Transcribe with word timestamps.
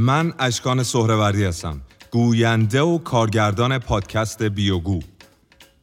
من 0.00 0.34
اشکان 0.38 0.82
سهروردی 0.82 1.44
هستم. 1.44 1.80
گوینده 2.10 2.80
و 2.80 2.98
کارگردان 2.98 3.78
پادکست 3.78 4.42
بیوگو. 4.42 5.00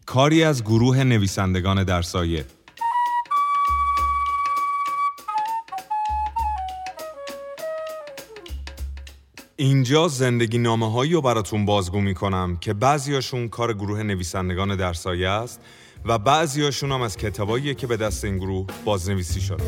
کاری 0.06 0.44
از 0.44 0.64
گروه 0.64 1.04
نویسندگان 1.04 1.84
در 1.84 2.02
سایه. 2.02 2.46
اینجا 9.56 10.08
زندگی 10.08 10.58
نامه 10.58 10.92
هایی 10.92 11.14
رو 11.14 11.22
براتون 11.22 11.66
بازگو 11.66 12.02
می 12.02 12.14
کنم 12.14 12.58
که 12.58 12.74
بعضیاشون 12.74 13.48
کار 13.48 13.74
گروه 13.74 14.04
نویسندگان 14.04 14.76
در 14.76 14.94
سایه 14.94 15.30
است 15.30 15.62
و 16.06 16.18
بعضیاشون 16.18 16.92
هم 16.92 17.02
از 17.02 17.18
کتاباییه 17.18 17.74
که 17.74 17.88
به 17.88 17.98
دست 17.98 18.26
این 18.26 18.38
گروه 18.38 18.68
بازنویسی 18.86 19.42
شده. 19.42 19.64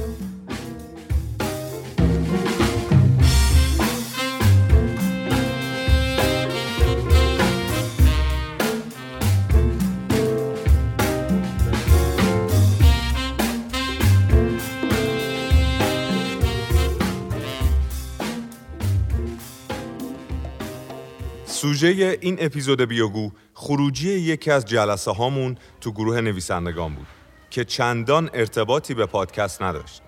سوژه 21.80 22.18
این 22.22 22.38
اپیزود 22.40 22.82
بیوگو 22.82 23.32
خروجی 23.54 24.10
یکی 24.10 24.52
از 24.52 24.66
جلسه 24.66 25.12
هامون 25.12 25.58
تو 25.82 25.91
گروه 25.91 26.22
نویسندگان 26.22 26.96
بود 26.96 27.08
که 27.49 27.66
چندان 27.66 28.30
ارتباطی 28.34 28.94
به 28.94 29.05
پادکست 29.05 29.62
نداشت. 29.62 30.02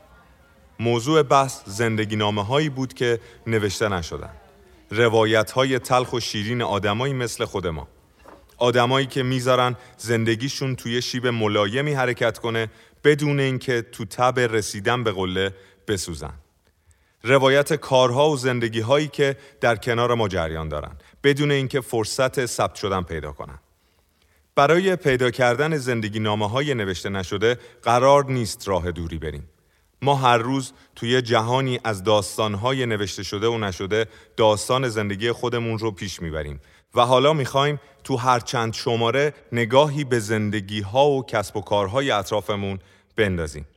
موضوع 0.79 1.23
بحث 1.23 1.61
زندگی 1.65 2.15
نامه 2.15 2.45
هایی 2.45 2.69
بود 2.69 2.93
که 2.93 3.19
نوشته 3.47 3.89
نشدن. 3.89 4.29
روایت 4.89 5.51
های 5.51 5.79
تلخ 5.79 6.13
و 6.13 6.19
شیرین 6.19 6.61
آدمایی 6.61 7.13
مثل 7.13 7.45
خود 7.45 7.67
ما. 7.67 7.87
آدمایی 8.57 9.05
که 9.05 9.23
می‌ذارن 9.23 9.75
زندگیشون 9.97 10.75
توی 10.75 11.01
شیب 11.01 11.27
ملایمی 11.27 11.93
حرکت 11.93 12.37
کنه 12.37 12.67
بدون 13.03 13.39
اینکه 13.39 13.81
تو 13.81 14.05
تب 14.05 14.39
رسیدن 14.39 15.03
به 15.03 15.11
قله 15.11 15.55
بسوزن. 15.87 16.33
روایت 17.23 17.73
کارها 17.73 18.29
و 18.29 18.37
زندگی 18.37 18.79
هایی 18.79 19.07
که 19.07 19.37
در 19.61 19.75
کنار 19.75 20.15
ما 20.15 20.27
جریان 20.27 20.69
دارن 20.69 20.91
بدون 21.23 21.51
اینکه 21.51 21.81
فرصت 21.81 22.45
ثبت 22.45 22.75
شدن 22.75 23.01
پیدا 23.01 23.31
کنن. 23.31 23.59
برای 24.55 24.95
پیدا 24.95 25.31
کردن 25.31 25.77
زندگی 25.77 26.19
نامه 26.19 26.49
های 26.49 26.73
نوشته 26.73 27.09
نشده 27.09 27.57
قرار 27.83 28.25
نیست 28.25 28.67
راه 28.67 28.91
دوری 28.91 29.17
بریم. 29.17 29.49
ما 30.01 30.15
هر 30.15 30.37
روز 30.37 30.73
توی 30.95 31.21
جهانی 31.21 31.79
از 31.83 32.03
های 32.39 32.85
نوشته 32.85 33.23
شده 33.23 33.47
و 33.47 33.57
نشده 33.57 34.05
داستان 34.37 34.89
زندگی 34.89 35.31
خودمون 35.31 35.79
رو 35.79 35.91
پیش 35.91 36.21
می‌بریم 36.21 36.59
و 36.95 37.01
حالا 37.01 37.33
می‌خوایم 37.33 37.79
تو 38.03 38.17
هر 38.17 38.39
چند 38.39 38.73
شماره 38.73 39.33
نگاهی 39.51 40.03
به 40.03 40.19
زندگی 40.19 40.81
ها 40.81 41.09
و 41.09 41.25
کسب 41.25 41.57
و 41.57 41.61
کارهای 41.61 42.11
اطرافمون 42.11 42.79
بندازیم. 43.15 43.67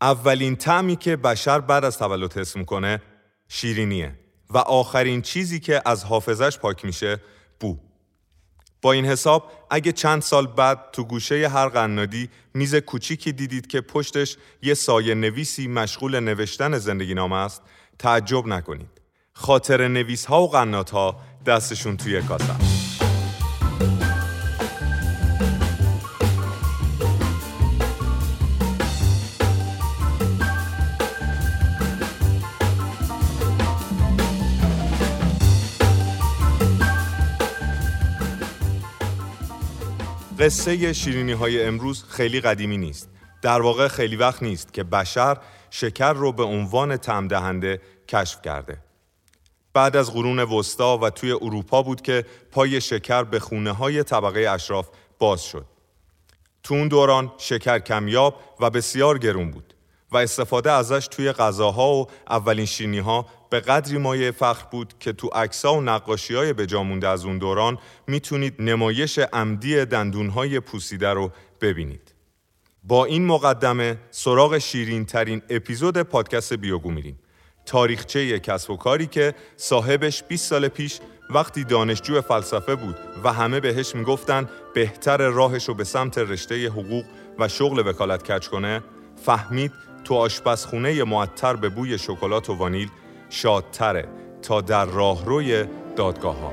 اولین 0.00 0.56
تعمی 0.56 0.96
که 0.96 1.16
بشر 1.16 1.60
بعد 1.60 1.84
از 1.84 1.98
تولد 1.98 2.38
حس 2.38 2.56
می‌کنه 2.56 3.02
شیرینیه. 3.48 4.14
و 4.54 4.58
آخرین 4.58 5.22
چیزی 5.22 5.60
که 5.60 5.82
از 5.84 6.04
حافظش 6.04 6.58
پاک 6.58 6.84
میشه 6.84 7.20
بو. 7.60 7.76
با 8.82 8.92
این 8.92 9.04
حساب 9.04 9.52
اگه 9.70 9.92
چند 9.92 10.22
سال 10.22 10.46
بعد 10.46 10.78
تو 10.92 11.04
گوشه 11.04 11.48
هر 11.48 11.68
قنادی 11.68 12.30
میز 12.54 12.74
کوچیکی 12.74 13.32
دیدید 13.32 13.66
که 13.66 13.80
پشتش 13.80 14.36
یه 14.62 14.74
سایه 14.74 15.14
نویسی 15.14 15.68
مشغول 15.68 16.20
نوشتن 16.20 16.78
زندگی 16.78 17.14
نامه 17.14 17.36
است 17.36 17.62
تعجب 17.98 18.46
نکنید. 18.46 19.00
خاطر 19.32 19.88
نویس 19.88 20.24
ها 20.24 20.42
و 20.42 20.48
قنات 20.48 20.90
ها 20.90 21.16
دستشون 21.46 21.96
توی 21.96 22.22
کاسه. 22.22 22.54
قصه 40.42 40.92
شیرینی 40.92 41.32
های 41.32 41.64
امروز 41.64 42.04
خیلی 42.08 42.40
قدیمی 42.40 42.76
نیست. 42.76 43.08
در 43.42 43.62
واقع 43.62 43.88
خیلی 43.88 44.16
وقت 44.16 44.42
نیست 44.42 44.74
که 44.74 44.82
بشر 44.82 45.36
شکر 45.70 46.12
رو 46.12 46.32
به 46.32 46.42
عنوان 46.42 46.96
تعم 46.96 47.28
دهنده 47.28 47.80
کشف 48.08 48.42
کرده. 48.42 48.78
بعد 49.72 49.96
از 49.96 50.12
قرون 50.12 50.38
وسطا 50.38 50.98
و 50.98 51.10
توی 51.10 51.32
اروپا 51.32 51.82
بود 51.82 52.02
که 52.02 52.26
پای 52.50 52.80
شکر 52.80 53.22
به 53.22 53.40
خونه 53.40 53.72
های 53.72 54.02
طبقه 54.02 54.40
اشراف 54.40 54.88
باز 55.18 55.44
شد. 55.44 55.66
تو 56.62 56.74
اون 56.74 56.88
دوران 56.88 57.32
شکر 57.38 57.78
کمیاب 57.78 58.40
و 58.60 58.70
بسیار 58.70 59.18
گرون 59.18 59.50
بود 59.50 59.74
و 60.12 60.16
استفاده 60.16 60.72
ازش 60.72 61.08
توی 61.10 61.32
غذاها 61.32 61.94
و 61.94 62.06
اولین 62.28 62.66
شینی 62.66 62.98
ها 62.98 63.26
به 63.52 63.60
قدری 63.60 63.98
مایه 63.98 64.30
فخر 64.30 64.66
بود 64.70 64.94
که 65.00 65.12
تو 65.12 65.28
عکس‌ها 65.28 65.74
و 65.74 65.80
نقاشی 65.80 66.34
های 66.34 66.52
به 66.52 66.78
مونده 66.78 67.08
از 67.08 67.24
اون 67.24 67.38
دوران 67.38 67.78
می‌تونید 68.06 68.54
نمایش 68.58 69.18
عمدی 69.18 69.84
دندونهای 69.84 70.60
پوسیده 70.60 71.10
رو 71.10 71.32
ببینید. 71.60 72.14
با 72.84 73.04
این 73.04 73.26
مقدمه 73.26 73.98
سراغ 74.10 74.58
شیرین 74.58 75.04
ترین 75.04 75.42
اپیزود 75.50 76.02
پادکست 76.02 76.52
بیوگو 76.52 76.90
میریم. 76.90 77.18
تاریخچه 77.66 78.38
کسب 78.38 78.70
و 78.70 78.76
کاری 78.76 79.06
که 79.06 79.34
صاحبش 79.56 80.22
20 80.22 80.48
سال 80.48 80.68
پیش 80.68 81.00
وقتی 81.30 81.64
دانشجو 81.64 82.20
فلسفه 82.20 82.74
بود 82.74 82.96
و 83.24 83.32
همه 83.32 83.60
بهش 83.60 83.94
می‌گفتن 83.94 84.48
بهتر 84.74 85.28
راهش 85.28 85.68
رو 85.68 85.74
به 85.74 85.84
سمت 85.84 86.18
رشته 86.18 86.68
حقوق 86.68 87.04
و 87.38 87.48
شغل 87.48 87.88
وکالت 87.88 88.32
کچ 88.32 88.46
کنه 88.46 88.82
فهمید 89.24 89.72
تو 90.04 90.14
آشپزخونه 90.14 91.04
معطر 91.04 91.56
به 91.56 91.68
بوی 91.68 91.98
شکلات 91.98 92.50
و 92.50 92.54
وانیل 92.54 92.90
شادتره 93.32 94.08
تا 94.42 94.60
در 94.60 94.84
راهروی 94.84 95.64
دادگاه 95.96 96.36
ها. 96.36 96.52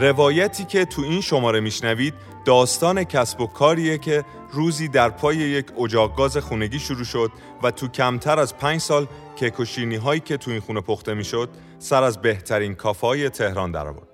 روایتی 0.00 0.64
که 0.64 0.84
تو 0.84 1.02
این 1.02 1.20
شماره 1.20 1.60
میشنوید 1.60 2.14
داستان 2.44 3.04
کسب 3.04 3.40
و 3.40 3.46
کاریه 3.46 3.98
که 3.98 4.24
روزی 4.52 4.88
در 4.88 5.10
پای 5.10 5.36
یک 5.36 5.66
اجاق 5.80 6.16
گاز 6.16 6.36
خونگی 6.36 6.78
شروع 6.78 7.04
شد 7.04 7.32
و 7.62 7.70
تو 7.70 7.88
کمتر 7.88 8.38
از 8.38 8.56
پنج 8.56 8.80
سال 8.80 9.06
کیکوشینی 9.36 9.96
هایی 9.96 10.20
که 10.20 10.36
تو 10.36 10.50
این 10.50 10.60
خونه 10.60 10.80
پخته 10.80 11.14
می‌شد 11.14 11.48
سر 11.78 12.02
از 12.02 12.22
بهترین 12.22 12.74
کافای 12.74 13.28
تهران 13.28 13.70
درآورد. 13.70 14.08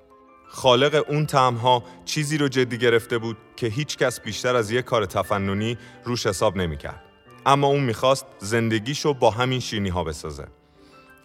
خالق 0.49 1.05
اون 1.09 1.27
ها 1.57 1.83
چیزی 2.05 2.39
رو 2.39 2.49
جدی 2.49 2.79
گرفته 2.79 3.19
بود 3.19 3.37
که 3.57 3.67
هیچ 3.67 3.97
کس 3.97 4.21
بیشتر 4.21 4.57
از 4.57 4.71
یک 4.71 4.85
کار 4.85 5.07
تفننی 5.07 5.79
روش 6.05 6.27
حساب 6.27 6.57
نمی‌کرد. 6.57 7.03
اما 7.47 7.67
اون 7.67 7.81
می‌خواست 7.81 8.27
زندگیشو 8.39 9.15
با 9.15 9.31
همین 9.31 9.61
شینی 9.61 9.89
ها 9.89 10.05
بسازه. 10.05 10.47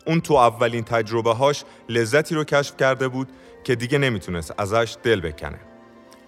اون 0.05 0.21
تو 0.21 0.33
اولین 0.33 0.83
تجربه 0.83 1.33
هاش 1.33 1.63
لذتی 1.89 2.35
رو 2.35 2.43
کشف 2.43 2.77
کرده 2.77 3.07
بود 3.07 3.27
که 3.63 3.75
دیگه 3.75 3.97
نمی‌تونست 3.97 4.53
ازش 4.57 4.97
دل 5.03 5.19
بکنه. 5.21 5.59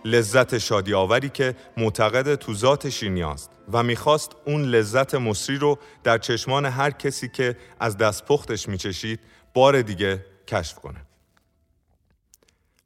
لذت 0.06 0.58
شادی 0.58 0.94
آوری 0.94 1.30
که 1.30 1.56
معتقد 1.78 2.36
تو 2.36 2.54
ذات 2.54 2.90
شیرینی 2.90 3.24
است 3.24 3.52
و 3.72 3.84
می‌خواست 3.84 4.32
اون 4.46 4.62
لذت 4.62 5.16
مصری 5.16 5.58
رو 5.58 5.80
در 6.04 6.18
چشمان 6.18 6.66
هر 6.66 6.92
کسی 6.92 7.30
که 7.30 7.58
از 7.80 7.98
دست 7.98 8.26
پختش 8.26 8.70
میچشید 8.70 9.20
بار 9.54 9.82
دیگه 9.82 10.26
کشف 10.48 10.76
کنه. 10.76 11.06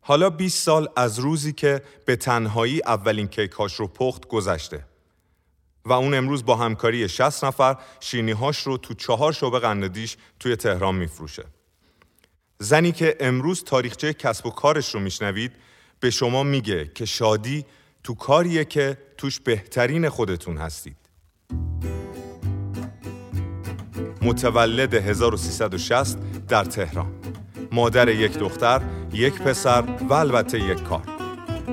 حالا 0.01 0.29
20 0.29 0.63
سال 0.63 0.89
از 0.95 1.19
روزی 1.19 1.53
که 1.53 1.81
به 2.05 2.15
تنهایی 2.15 2.81
اولین 2.85 3.27
کیکاش 3.27 3.75
رو 3.75 3.87
پخت 3.87 4.27
گذشته 4.27 4.85
و 5.85 5.93
اون 5.93 6.13
امروز 6.13 6.45
با 6.45 6.55
همکاری 6.55 7.09
60 7.09 7.45
نفر 7.45 7.77
هاش 8.39 8.59
رو 8.59 8.77
تو 8.77 8.93
چهار 8.93 9.33
شعبه 9.33 9.59
قنددیش 9.59 10.17
توی 10.39 10.55
تهران 10.55 10.95
میفروشه. 10.95 11.43
زنی 12.59 12.91
که 12.91 13.15
امروز 13.19 13.63
تاریخچه 13.63 14.13
کسب 14.13 14.45
و 14.45 14.49
کارش 14.49 14.95
رو 14.95 14.99
میشنوید 14.99 15.51
به 15.99 16.09
شما 16.09 16.43
میگه 16.43 16.91
که 16.95 17.05
شادی 17.05 17.65
تو 18.03 18.13
کاریه 18.13 18.65
که 18.65 18.97
توش 19.17 19.39
بهترین 19.39 20.09
خودتون 20.09 20.57
هستید. 20.57 20.97
متولد 24.21 24.93
1360 24.93 26.17
در 26.47 26.63
تهران. 26.63 27.13
مادر 27.71 28.09
یک 28.09 28.37
دختر، 28.37 28.81
یک 29.13 29.33
پسر 29.33 29.83
و 30.09 30.13
البته 30.13 30.59
یک 30.59 30.83
کار. 30.83 31.03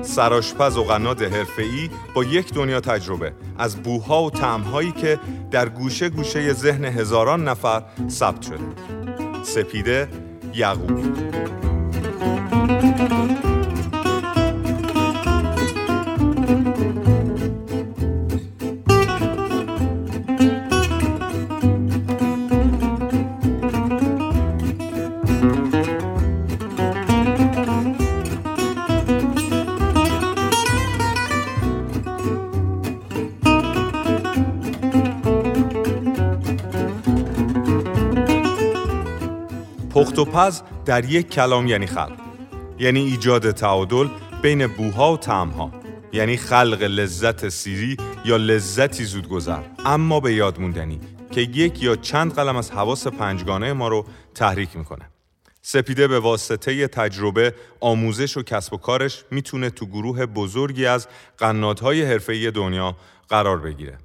سراشپز 0.01 0.77
و 0.77 0.83
قناد 0.83 1.21
حرفه‌ای 1.21 1.89
با 2.13 2.23
یک 2.23 2.53
دنیا 2.53 2.79
تجربه 2.79 3.33
از 3.57 3.75
بوها 3.75 4.23
و 4.23 4.29
تعمهایی 4.29 4.91
که 4.91 5.19
در 5.51 5.69
گوشه 5.69 6.09
گوشه 6.09 6.53
ذهن 6.53 6.85
هزاران 6.85 7.47
نفر 7.47 7.83
ثبت 8.09 8.41
شده. 8.41 9.43
سپیده 9.43 10.07
Yago. 10.53 11.72
پخت 40.19 40.83
در 40.85 41.05
یک 41.05 41.29
کلام 41.29 41.67
یعنی 41.67 41.87
خلق. 41.87 42.19
یعنی 42.79 42.99
ایجاد 42.99 43.51
تعادل 43.51 44.07
بین 44.41 44.67
بوها 44.67 45.13
و 45.13 45.17
تعمها 45.17 45.71
یعنی 46.13 46.37
خلق 46.37 46.81
لذت 46.81 47.49
سیری 47.49 47.97
یا 48.25 48.37
لذتی 48.37 49.03
زودگذر. 49.03 49.61
اما 49.85 50.19
به 50.19 50.33
یاد 50.33 50.59
موندنی 50.59 50.99
که 51.31 51.41
یک 51.41 51.83
یا 51.83 51.95
چند 51.95 52.33
قلم 52.33 52.55
از 52.55 52.71
حواس 52.71 53.07
پنجگانه 53.07 53.73
ما 53.73 53.87
رو 53.87 54.05
تحریک 54.35 54.77
می‌کنه. 54.77 55.09
سپیده 55.61 56.07
به 56.07 56.19
واسطه 56.19 56.87
تجربه، 56.87 57.53
آموزش 57.79 58.37
و 58.37 58.43
کسب 58.43 58.73
و 58.73 58.77
کارش 58.77 59.23
می‌تونه 59.31 59.69
تو 59.69 59.85
گروه 59.85 60.25
بزرگی 60.25 60.85
از 60.85 61.07
قنادهای 61.37 62.03
حرفه‌ای 62.03 62.51
دنیا 62.51 62.95
قرار 63.29 63.57
بگیره. 63.57 63.97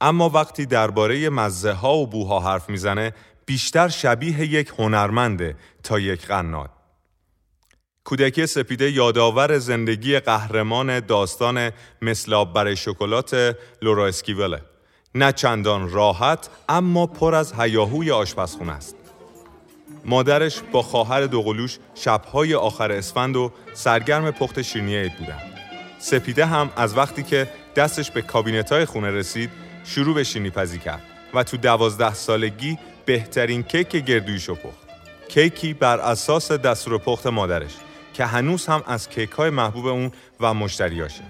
اما 0.00 0.28
وقتی 0.28 0.66
درباره 0.66 1.28
مزه 1.28 1.72
ها 1.72 1.96
و 1.96 2.06
بوها 2.06 2.40
حرف 2.40 2.70
می‌زنه 2.70 3.12
بیشتر 3.46 3.88
شبیه 3.88 4.40
یک 4.40 4.72
هنرمنده 4.78 5.56
تا 5.82 5.98
یک 5.98 6.26
قناد. 6.26 6.70
کودکی 8.04 8.46
سپیده 8.46 8.90
یادآور 8.90 9.58
زندگی 9.58 10.18
قهرمان 10.18 11.00
داستان 11.00 11.70
مثل 12.02 12.44
برای 12.44 12.76
شکلات 12.76 13.56
لورا 13.82 14.06
اسکیوله. 14.06 14.60
نه 15.14 15.32
چندان 15.32 15.90
راحت 15.90 16.48
اما 16.68 17.06
پر 17.06 17.34
از 17.34 17.52
هیاهوی 17.52 18.10
آشپزخونه 18.10 18.72
است. 18.72 18.96
مادرش 20.04 20.60
با 20.72 20.82
خواهر 20.82 21.26
دوقلوش 21.26 21.78
شبهای 21.94 22.54
آخر 22.54 22.92
اسفند 22.92 23.36
و 23.36 23.52
سرگرم 23.74 24.30
پخت 24.30 24.62
شیرینی 24.62 24.96
عید 24.96 25.16
بودن. 25.18 25.38
سپیده 25.98 26.46
هم 26.46 26.70
از 26.76 26.96
وقتی 26.96 27.22
که 27.22 27.48
دستش 27.76 28.10
به 28.10 28.22
کابینت 28.22 28.72
های 28.72 28.84
خونه 28.84 29.10
رسید 29.10 29.50
شروع 29.84 30.14
به 30.14 30.24
شینی 30.24 30.50
پزی 30.50 30.78
کرد 30.78 31.02
و 31.34 31.42
تو 31.42 31.56
دوازده 31.56 32.14
سالگی 32.14 32.78
بهترین 33.06 33.62
کیک 33.62 33.88
گردویشو 33.88 34.54
پخت. 34.54 34.84
کیکی 35.28 35.74
بر 35.74 36.00
اساس 36.00 36.52
دستور 36.52 36.98
پخت 36.98 37.26
مادرش 37.26 37.76
که 38.14 38.24
هنوز 38.24 38.66
هم 38.66 38.82
از 38.86 39.08
کیک 39.08 39.30
های 39.30 39.50
محبوب 39.50 39.86
اون 39.86 40.12
و 40.40 40.54
مشتریاشه. 40.54 41.22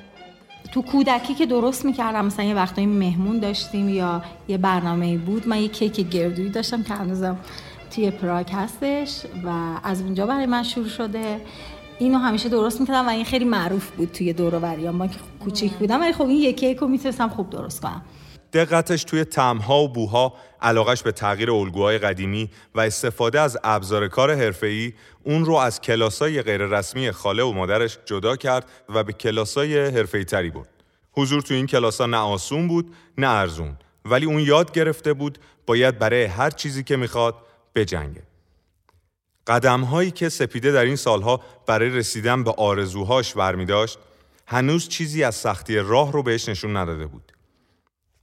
تو 0.72 0.82
کودکی 0.82 1.34
که 1.34 1.46
درست 1.46 1.84
می‌کردم 1.84 2.24
مثلا 2.24 2.44
یه 2.44 2.54
وقتایی 2.54 2.86
مهمون 2.86 3.38
داشتیم 3.38 3.88
یا 3.88 4.22
یه 4.48 4.58
برنامه 4.58 5.18
بود 5.18 5.48
من 5.48 5.58
یه 5.58 5.68
کیک 5.68 6.10
گردویی 6.10 6.50
داشتم 6.50 6.82
که 6.82 6.94
هنوزم 6.94 7.36
توی 7.90 8.10
پراگ 8.10 8.52
هستش 8.52 9.22
و 9.44 9.78
از 9.84 10.02
اونجا 10.02 10.26
برای 10.26 10.46
من 10.46 10.62
شروع 10.62 10.88
شده 10.88 11.40
اینو 11.98 12.18
همیشه 12.18 12.48
درست 12.48 12.80
می‌کردم 12.80 13.06
و 13.06 13.10
این 13.10 13.24
خیلی 13.24 13.44
معروف 13.44 13.90
بود 13.90 14.12
توی 14.12 14.32
دور 14.32 14.58
من 14.90 15.08
که 15.08 15.18
کوچیک 15.44 15.72
بودم 15.72 16.00
ولی 16.00 16.12
خب 16.12 16.26
این 16.26 16.38
یکی 16.38 16.52
کیک 16.52 16.78
رو 16.78 16.88
می‌تونستم 16.88 17.28
خوب 17.28 17.50
درست 17.50 17.80
کنم 17.82 18.02
دقتش 18.54 19.04
توی 19.04 19.24
تمها 19.24 19.82
و 19.82 19.88
بوها 19.88 20.34
علاقش 20.62 21.02
به 21.02 21.12
تغییر 21.12 21.50
الگوهای 21.50 21.98
قدیمی 21.98 22.50
و 22.74 22.80
استفاده 22.80 23.40
از 23.40 23.58
ابزار 23.64 24.08
کار 24.08 24.34
حرفه‌ای 24.34 24.92
اون 25.22 25.44
رو 25.44 25.54
از 25.54 25.80
کلاسای 25.80 26.42
غیررسمی 26.42 27.10
خاله 27.10 27.42
و 27.42 27.52
مادرش 27.52 27.98
جدا 28.04 28.36
کرد 28.36 28.68
و 28.88 29.04
به 29.04 29.12
کلاسای 29.12 29.88
حرفه‌ای 29.88 30.24
تری 30.24 30.50
برد. 30.50 30.68
حضور 31.12 31.42
تو 31.42 31.54
این 31.54 31.66
کلاسا 31.66 32.06
نه 32.06 32.16
آسون 32.16 32.68
بود 32.68 32.94
نه 33.18 33.28
ارزون 33.28 33.76
ولی 34.04 34.26
اون 34.26 34.40
یاد 34.40 34.72
گرفته 34.72 35.12
بود 35.12 35.38
باید 35.66 35.98
برای 35.98 36.24
هر 36.24 36.50
چیزی 36.50 36.82
که 36.84 36.96
می‌خواد 36.96 37.34
بجنگه. 37.74 38.22
قدم 39.46 39.80
هایی 39.80 40.10
که 40.10 40.28
سپیده 40.28 40.72
در 40.72 40.84
این 40.84 40.96
سالها 40.96 41.40
برای 41.66 41.90
رسیدن 41.90 42.44
به 42.44 42.50
آرزوهاش 42.50 43.34
برمی 43.34 43.64
داشت 43.64 43.98
هنوز 44.46 44.88
چیزی 44.88 45.24
از 45.24 45.34
سختی 45.34 45.76
راه 45.76 46.12
رو 46.12 46.22
بهش 46.22 46.48
نشون 46.48 46.76
نداده 46.76 47.06
بود. 47.06 47.33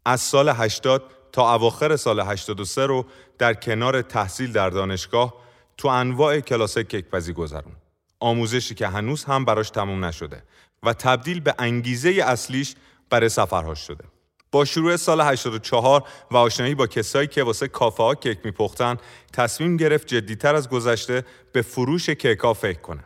از 0.06 0.22
سال 0.22 0.50
80 0.50 1.04
تا 1.32 1.56
اواخر 1.56 1.96
سال 1.96 2.20
83 2.20 2.86
رو 2.86 3.06
در 3.38 3.54
کنار 3.54 4.02
تحصیل 4.02 4.52
در 4.52 4.70
دانشگاه 4.70 5.34
تو 5.78 5.88
انواع 5.88 6.40
کلاس 6.40 6.78
کیکپزی 6.78 7.34
گذرون. 7.34 7.76
آموزشی 8.20 8.76
که 8.76 8.88
هنوز 8.88 9.24
هم 9.24 9.46
براش 9.46 9.70
تموم 9.70 10.06
نشده 10.06 10.44
و 10.84 10.94
تبدیل 10.94 11.40
به 11.40 11.56
انگیزه 11.60 12.10
اصلیش 12.10 12.76
برای 13.10 13.30
سفرهاش 13.30 13.80
شده. 13.80 14.04
با 14.52 14.66
شروع 14.66 14.96
سال 14.96 15.22
84 15.22 16.04
و 16.32 16.38
آشنایی 16.38 16.76
با 16.76 16.88
کسایی 16.88 17.28
که 17.28 17.44
واسه 17.44 17.68
کافه 17.68 18.04
ها 18.04 18.16
کیک 18.16 18.40
میپختن 18.44 18.98
تصمیم 19.34 19.78
گرفت 19.78 20.08
جدیتر 20.08 20.56
از 20.56 20.70
گذشته 20.70 21.26
به 21.52 21.62
فروش 21.62 22.10
کیک 22.10 22.40
ها 22.40 22.54
فکر 22.54 22.80
کنه. 22.80 23.06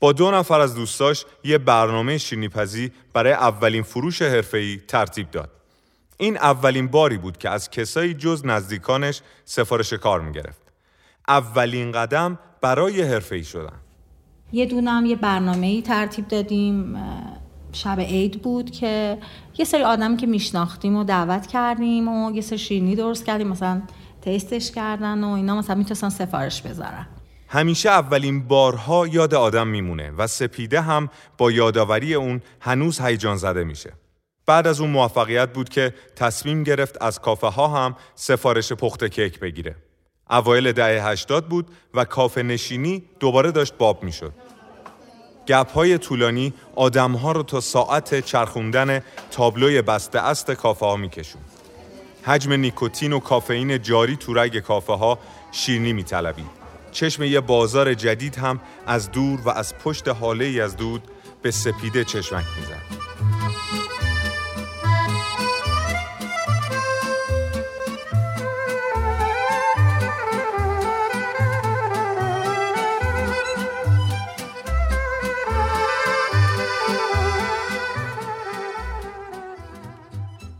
با 0.00 0.12
دو 0.12 0.30
نفر 0.30 0.60
از 0.60 0.74
دوستاش 0.74 1.24
یه 1.44 1.58
برنامه 1.58 2.18
شیرینیپزی 2.18 2.92
برای 3.12 3.32
اولین 3.32 3.82
فروش 3.82 4.22
حرفه‌ای 4.22 4.80
ترتیب 4.88 5.30
داد. 5.30 5.50
این 6.16 6.36
اولین 6.36 6.88
باری 6.88 7.18
بود 7.18 7.38
که 7.38 7.50
از 7.50 7.70
کسایی 7.70 8.14
جز 8.14 8.46
نزدیکانش 8.46 9.20
سفارش 9.44 9.92
کار 9.92 10.20
می‌گرفت. 10.20 10.62
اولین 11.28 11.92
قدم 11.92 12.38
برای 12.60 13.02
حرفه‌ای 13.02 13.44
شدن. 13.44 13.76
یه 14.52 14.66
دونم 14.66 15.06
یه 15.06 15.16
برنامه 15.16 15.66
ای 15.66 15.82
ترتیب 15.82 16.28
دادیم 16.28 16.96
شب 17.72 18.00
عید 18.00 18.42
بود 18.42 18.70
که 18.70 19.18
یه 19.58 19.64
سری 19.64 19.82
آدم 19.82 20.16
که 20.16 20.26
میشناختیم 20.26 20.96
و 20.96 21.04
دعوت 21.04 21.46
کردیم 21.46 22.08
و 22.08 22.32
یه 22.32 22.40
سری 22.40 22.58
شیرینی 22.58 22.96
درست 22.96 23.24
کردیم 23.24 23.48
مثلا 23.48 23.82
تستش 24.22 24.70
کردن 24.70 25.24
و 25.24 25.28
اینا 25.28 25.58
مثلا 25.58 25.76
می‌تونستن 25.76 26.08
سفارش 26.08 26.62
بذارن 26.62 27.06
همیشه 27.48 27.90
اولین 27.90 28.48
بارها 28.48 29.06
یاد 29.06 29.34
آدم 29.34 29.68
میمونه 29.68 30.10
و 30.10 30.26
سپیده 30.26 30.80
هم 30.80 31.08
با 31.38 31.50
یادآوری 31.50 32.14
اون 32.14 32.42
هنوز 32.60 33.00
هیجان 33.00 33.36
زده 33.36 33.64
میشه. 33.64 33.92
بعد 34.46 34.66
از 34.66 34.80
اون 34.80 34.90
موفقیت 34.90 35.52
بود 35.52 35.68
که 35.68 35.94
تصمیم 36.16 36.62
گرفت 36.62 37.02
از 37.02 37.20
کافه 37.20 37.46
ها 37.46 37.68
هم 37.68 37.96
سفارش 38.14 38.72
پخت 38.72 39.04
کیک 39.04 39.40
بگیره. 39.40 39.76
اوایل 40.30 40.72
دهه 40.72 41.08
80 41.08 41.48
بود 41.48 41.66
و 41.94 42.04
کافه 42.04 42.42
نشینی 42.42 43.02
دوباره 43.20 43.52
داشت 43.52 43.74
باب 43.78 44.02
می‌شد. 44.02 44.32
گپ 45.48 45.70
های 45.70 45.98
طولانی 45.98 46.52
آدم 46.74 47.12
ها 47.12 47.32
رو 47.32 47.42
تا 47.42 47.60
ساعت 47.60 48.20
چرخوندن 48.20 49.00
تابلوی 49.30 49.82
بسته 49.82 50.18
است 50.18 50.50
کافه 50.50 50.86
ها 50.86 50.96
میکشون. 50.96 51.42
حجم 52.22 52.52
نیکوتین 52.52 53.12
و 53.12 53.20
کافئین 53.20 53.82
جاری 53.82 54.16
تو 54.16 54.34
رگ 54.34 54.58
کافه 54.58 54.92
ها 54.92 55.18
شیرنی 55.52 55.92
میطلبید. 55.92 56.64
چشم 56.92 57.22
یه 57.22 57.40
بازار 57.40 57.94
جدید 57.94 58.36
هم 58.36 58.60
از 58.86 59.10
دور 59.10 59.40
و 59.40 59.50
از 59.50 59.78
پشت 59.78 60.08
حاله 60.08 60.44
ای 60.44 60.60
از 60.60 60.76
دود 60.76 61.02
به 61.42 61.50
سپیده 61.50 62.04
چشمک 62.04 62.44
می‌زد. 62.56 63.83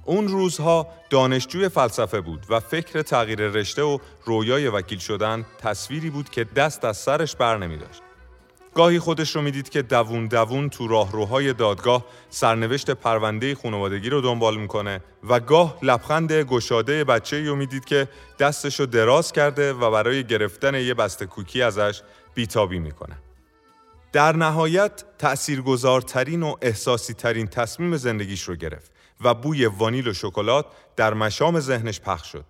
اون 0.05 0.29
روزها 0.29 0.89
دانشجوی 1.11 1.69
فلسفه 1.69 2.21
بود 2.21 2.47
و 2.49 2.61
فکر 2.61 3.03
تغییر 3.03 3.39
رشته 3.39 3.83
و 3.83 3.99
رویای 4.25 4.69
وکیل 4.69 4.99
شدن 4.99 5.47
تصویری 5.59 6.11
بود 6.11 6.31
که 6.31 6.45
دست 6.45 6.85
از 6.85 6.97
سرش 6.97 7.37
بر 7.37 7.59
نمی 7.59 7.77
داشت. 7.77 8.03
گاهی 8.75 8.99
خودش 8.99 9.37
رو 9.37 9.43
می‌دید 9.43 9.69
که 9.69 9.83
دوون 9.83 10.27
دوون 10.27 10.69
تو 10.69 10.89
راهروهای 10.89 11.53
دادگاه 11.53 12.05
سرنوشت 12.31 12.91
پرونده 12.91 13.55
خانوادگی 13.55 14.11
رو 14.11 14.21
دنبال 14.21 14.57
می‌کنه 14.57 15.01
و 15.29 15.41
گاه 15.41 15.79
لبخند 15.83 16.33
گشاده 16.33 17.05
بچه 17.05 17.45
رو 17.45 17.57
می‌دید 17.57 17.85
که 17.85 18.09
دستش 18.39 18.81
رو 18.81 18.87
دراز 18.87 19.33
کرده 19.33 19.73
و 19.73 19.91
برای 19.91 20.25
گرفتن 20.25 20.75
یه 20.75 20.95
بسته 20.95 21.27
کوکی 21.27 21.63
ازش 21.63 22.03
بیتابی 22.35 22.79
می‌کنه. 22.79 23.17
در 24.13 24.37
نهایت 24.37 25.05
تأثیرگذارترین 25.19 26.43
و 26.43 26.57
احساسی 26.63 27.15
ترین 27.15 27.47
تصمیم 27.47 27.97
زندگیش 27.97 28.43
رو 28.43 28.57
گرفت. 28.57 28.94
و 29.21 29.35
بوی 29.35 29.67
وانیل 29.67 30.09
و 30.09 30.13
شکلات 30.13 30.67
در 30.97 31.15
مشام 31.15 31.61
ذهنش 31.61 32.01
پخش 32.01 32.33
شد. 32.33 32.45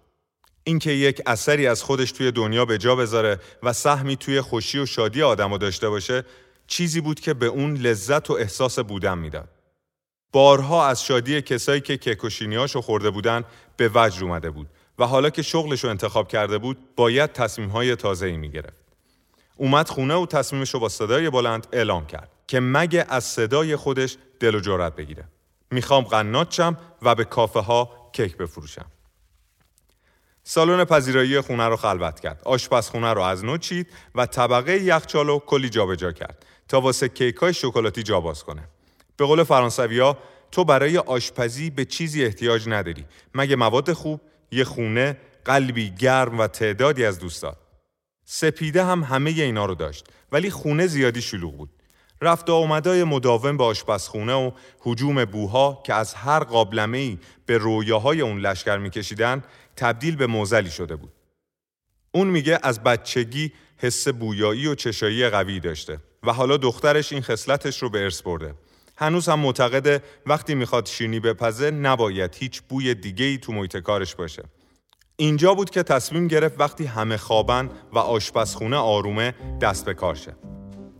اینکه 0.64 0.90
یک 0.90 1.22
اثری 1.26 1.66
از 1.66 1.82
خودش 1.82 2.12
توی 2.12 2.32
دنیا 2.32 2.64
به 2.64 2.78
جا 2.78 2.96
بذاره 2.96 3.40
و 3.62 3.72
سهمی 3.72 4.16
توی 4.16 4.40
خوشی 4.40 4.78
و 4.78 4.86
شادی 4.86 5.22
آدم 5.22 5.56
داشته 5.56 5.88
باشه 5.88 6.24
چیزی 6.66 7.00
بود 7.00 7.20
که 7.20 7.34
به 7.34 7.46
اون 7.46 7.74
لذت 7.74 8.30
و 8.30 8.32
احساس 8.32 8.78
بودن 8.78 9.18
می‌داد. 9.18 9.48
بارها 10.32 10.86
از 10.86 11.04
شادی 11.04 11.42
کسایی 11.42 11.80
که 11.80 11.96
کیکوشینیاشو 11.96 12.80
خورده 12.80 13.10
بودن 13.10 13.44
به 13.76 13.90
وجد 13.94 14.22
اومده 14.22 14.50
بود 14.50 14.66
و 14.98 15.06
حالا 15.06 15.30
که 15.30 15.42
شغلش 15.42 15.84
رو 15.84 15.90
انتخاب 15.90 16.28
کرده 16.28 16.58
بود 16.58 16.78
باید 16.96 17.32
تصمیمهای 17.32 17.96
تازه‌ای 17.96 18.36
می 18.36 18.50
گرفت. 18.50 18.84
اومد 19.56 19.88
خونه 19.88 20.14
و 20.14 20.26
تصمیمش 20.26 20.74
رو 20.74 20.80
با 20.80 20.88
صدای 20.88 21.30
بلند 21.30 21.66
اعلام 21.72 22.06
کرد 22.06 22.30
که 22.46 22.60
مگه 22.60 23.06
از 23.08 23.24
صدای 23.24 23.76
خودش 23.76 24.16
دل 24.40 24.54
و 24.54 24.60
جرأت 24.60 24.96
بگیره 24.96 25.24
می‌خوام 25.74 26.04
قنات 26.04 26.52
شم 26.52 26.76
و 27.02 27.14
به 27.14 27.24
کافه 27.24 27.60
ها 27.60 28.10
کیک 28.12 28.36
بفروشم. 28.36 28.86
سالن 30.44 30.84
پذیرایی 30.84 31.40
خونه 31.40 31.68
رو 31.68 31.76
خلوت 31.76 32.20
کرد. 32.20 32.42
آشپزخونه 32.44 33.12
رو 33.12 33.20
از 33.20 33.44
نو 33.44 33.58
چید 33.58 33.86
و 34.14 34.26
طبقه 34.26 34.82
یخچال 34.82 35.26
رو 35.26 35.38
کلی 35.38 35.68
جابجا 35.68 36.12
کرد 36.12 36.46
تا 36.68 36.80
واسه 36.80 37.08
کیک 37.08 37.36
های 37.36 37.54
شکلاتی 37.54 38.02
جا 38.02 38.20
باز 38.20 38.44
کنه. 38.44 38.68
به 39.16 39.26
قول 39.26 39.42
فرانسویا 39.42 40.18
تو 40.52 40.64
برای 40.64 40.98
آشپزی 40.98 41.70
به 41.70 41.84
چیزی 41.84 42.24
احتیاج 42.24 42.68
نداری. 42.68 43.04
مگه 43.34 43.56
مواد 43.56 43.92
خوب 43.92 44.20
یه 44.50 44.64
خونه 44.64 45.16
قلبی 45.44 45.90
گرم 45.90 46.38
و 46.38 46.46
تعدادی 46.46 47.04
از 47.04 47.18
دوستات. 47.18 47.56
سپیده 48.24 48.84
هم 48.84 49.02
همه 49.02 49.30
اینا 49.30 49.66
رو 49.66 49.74
داشت. 49.74 50.06
ولی 50.32 50.50
خونه 50.50 50.86
زیادی 50.86 51.22
شلوغ 51.22 51.56
بود. 51.56 51.73
رفت 52.24 52.50
آمدای 52.50 53.04
مداوم 53.04 53.56
به 53.56 53.64
آشپزخونه 53.64 54.32
و 54.32 54.50
حجوم 54.80 55.24
بوها 55.24 55.82
که 55.86 55.94
از 55.94 56.14
هر 56.14 56.44
قابلمه 56.44 56.98
ای 56.98 57.18
به 57.46 57.58
رویاهای 57.58 58.20
اون 58.20 58.38
لشکر 58.38 58.78
میکشیدن 58.78 59.42
تبدیل 59.76 60.16
به 60.16 60.26
موزلی 60.26 60.70
شده 60.70 60.96
بود. 60.96 61.12
اون 62.12 62.26
میگه 62.26 62.58
از 62.62 62.82
بچگی 62.82 63.52
حس 63.76 64.08
بویایی 64.08 64.66
و 64.66 64.74
چشایی 64.74 65.28
قوی 65.28 65.60
داشته 65.60 65.98
و 66.22 66.32
حالا 66.32 66.56
دخترش 66.56 67.12
این 67.12 67.22
خصلتش 67.22 67.82
رو 67.82 67.90
به 67.90 68.02
ارث 68.02 68.22
برده. 68.22 68.54
هنوز 68.96 69.28
هم 69.28 69.40
معتقده 69.40 70.02
وقتی 70.26 70.54
می‌خواد 70.54 70.86
شیرینی 70.86 71.20
بپزه 71.20 71.70
نباید 71.70 72.34
هیچ 72.34 72.62
بوی 72.62 72.94
دیگه 72.94 73.24
ای 73.24 73.38
تو 73.38 73.52
محیط 73.52 73.76
کارش 73.76 74.14
باشه. 74.14 74.42
اینجا 75.16 75.54
بود 75.54 75.70
که 75.70 75.82
تصمیم 75.82 76.28
گرفت 76.28 76.60
وقتی 76.60 76.84
همه 76.84 77.16
خوابن 77.16 77.70
و 77.92 77.98
آشپزخونه 77.98 78.76
آرومه 78.76 79.34
دست 79.60 79.84
به 79.84 79.94
کار 79.94 80.14
شه. 80.14 80.36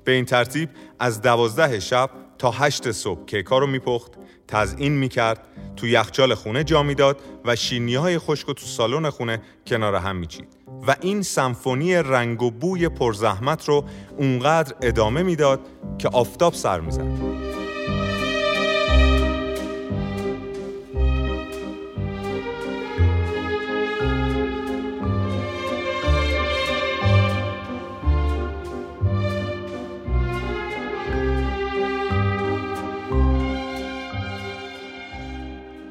به 0.04 0.12
این 0.12 0.25
ترتیب 0.25 0.68
از 0.99 1.23
دوازده 1.23 1.80
شب 1.80 2.11
تا 2.38 2.50
هشت 2.50 2.90
صبح 2.90 3.25
کیکا 3.25 3.58
رو 3.58 3.66
میپخت 3.66 4.12
تزئین 4.49 4.92
می‌کرد 4.92 5.49
تو 5.76 5.87
یخچال 5.87 6.34
خونه 6.34 6.64
جا 6.64 6.82
می‌داد 6.82 7.20
و 7.44 7.56
شینی 7.56 7.94
های 7.94 8.18
خشک 8.18 8.46
تو 8.46 8.66
سالن 8.66 9.11
خونه 9.11 9.42
کنار 9.66 9.94
هم 9.94 10.16
میچید. 10.16 10.49
و 10.87 10.96
این 11.00 11.23
سمفونی 11.23 11.94
رنگ 11.94 12.42
و 12.42 12.50
بوی 12.50 12.88
پرزحمت 12.88 13.68
رو 13.68 13.84
اونقدر 14.16 14.75
ادامه 14.82 15.23
می‌داد 15.23 15.61
که 15.99 16.08
آفتاب 16.08 16.54
سر 16.54 16.80
می‌زد. 16.80 17.63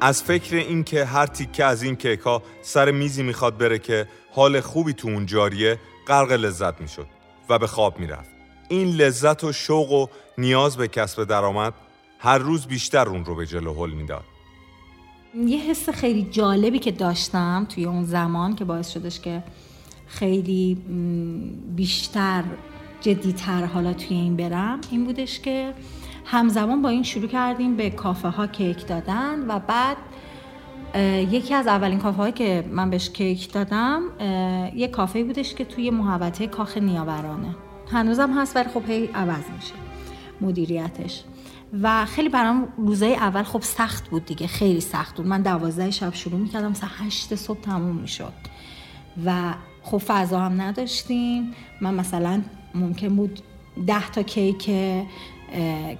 از 0.03 0.24
فکر 0.24 0.55
اینکه 0.55 1.05
هر 1.05 1.25
تیکه 1.25 1.65
از 1.65 1.83
این 1.83 1.95
کیک 1.95 2.19
ها 2.19 2.43
سر 2.62 2.91
میزی 2.91 3.24
می‌خواد 3.24 3.57
بره 3.57 3.79
که 3.79 4.07
حال 4.31 4.62
خوبی 4.62 4.93
تو 4.93 5.07
اون 5.07 5.25
جاریه 5.25 5.79
غرق 6.07 6.31
لذت 6.31 6.81
می‌شد 6.81 7.07
و 7.50 7.60
به 7.60 7.67
خواب 7.67 8.00
می‌رفت. 8.00 8.29
این 8.69 8.88
لذت 8.95 9.43
و 9.43 9.51
شوق 9.51 9.91
و 9.91 10.07
نیاز 10.38 10.77
به 10.77 10.88
کسب 10.88 11.24
درآمد 11.24 11.74
هر 12.19 12.38
روز 12.38 12.67
بیشتر 12.67 13.10
اون 13.10 13.25
رو 13.25 13.36
به 13.36 13.45
جلو 13.45 13.74
حل 13.74 13.91
می‌داد. 13.91 14.24
یه 15.45 15.57
حس 15.57 15.89
خیلی 15.89 16.24
جالبی 16.31 16.79
که 16.79 16.91
داشتم 16.91 17.67
توی 17.69 17.86
اون 17.86 18.05
زمان 18.05 18.55
که 18.55 18.65
باعث 18.65 18.89
شدش 18.89 19.19
که 19.19 19.43
خیلی 20.07 20.75
بیشتر 21.75 22.43
جدیتر 23.01 23.65
حالا 23.65 23.93
توی 23.93 24.17
این 24.17 24.36
برم 24.36 24.81
این 24.91 25.05
بودش 25.05 25.39
که 25.39 25.74
همزمان 26.25 26.82
با 26.82 26.89
این 26.89 27.03
شروع 27.03 27.27
کردیم 27.27 27.75
به 27.75 27.89
کافه 27.89 28.27
ها 28.27 28.48
کیک 28.48 28.88
دادن 28.88 29.48
و 29.48 29.60
بعد 29.60 29.98
یکی 31.32 31.53
از 31.53 31.68
اولین 31.68 32.00
کافه 32.00 32.18
هایی 32.18 32.34
که 32.34 32.70
من 32.72 32.89
بهش 32.89 33.10
کیک 33.10 33.53
دادم 33.53 34.01
یه 34.75 34.88
کافه 34.88 35.24
بودش 35.24 35.53
که 35.53 35.65
توی 35.65 35.89
محوطه 35.89 36.48
کاخ 36.48 36.77
نیاورانه. 36.77 37.56
هنوزم 37.92 38.39
هست 38.39 38.56
ولی 38.56 38.70
خب 38.70 38.89
هی 38.89 39.06
عوض 39.06 39.44
میشه 39.56 39.74
مدیریتش. 40.42 41.24
و 41.82 42.06
خیلی 42.06 42.30
برام 42.30 42.68
روزای 42.77 43.15
اول 43.15 43.44
خب 43.44 43.62
سخت 43.62 44.10
بود 44.10 44.25
دیگه 44.25 44.48
خیلی 44.48 44.82
سخت 44.82 45.15
بود. 45.18 45.27
من 45.27 45.42
دوازده 45.42 45.92
شب 45.92 46.13
شروع 46.13 46.39
می‌کردم 46.39 46.72
مثلا 46.72 46.89
هشت 47.00 47.36
صبح 47.36 47.62
تموم 47.62 47.96
می‌شد. 47.96 48.34
و 49.25 49.53
خب 49.82 49.98
فضا 49.98 50.39
هم 50.39 50.62
نداشتیم. 50.62 51.53
من 51.82 51.94
مثلا 51.94 52.42
ممکن 52.75 53.15
بود 53.15 53.39
ده 53.88 54.10
تا 54.10 54.24
کیک 54.24 54.72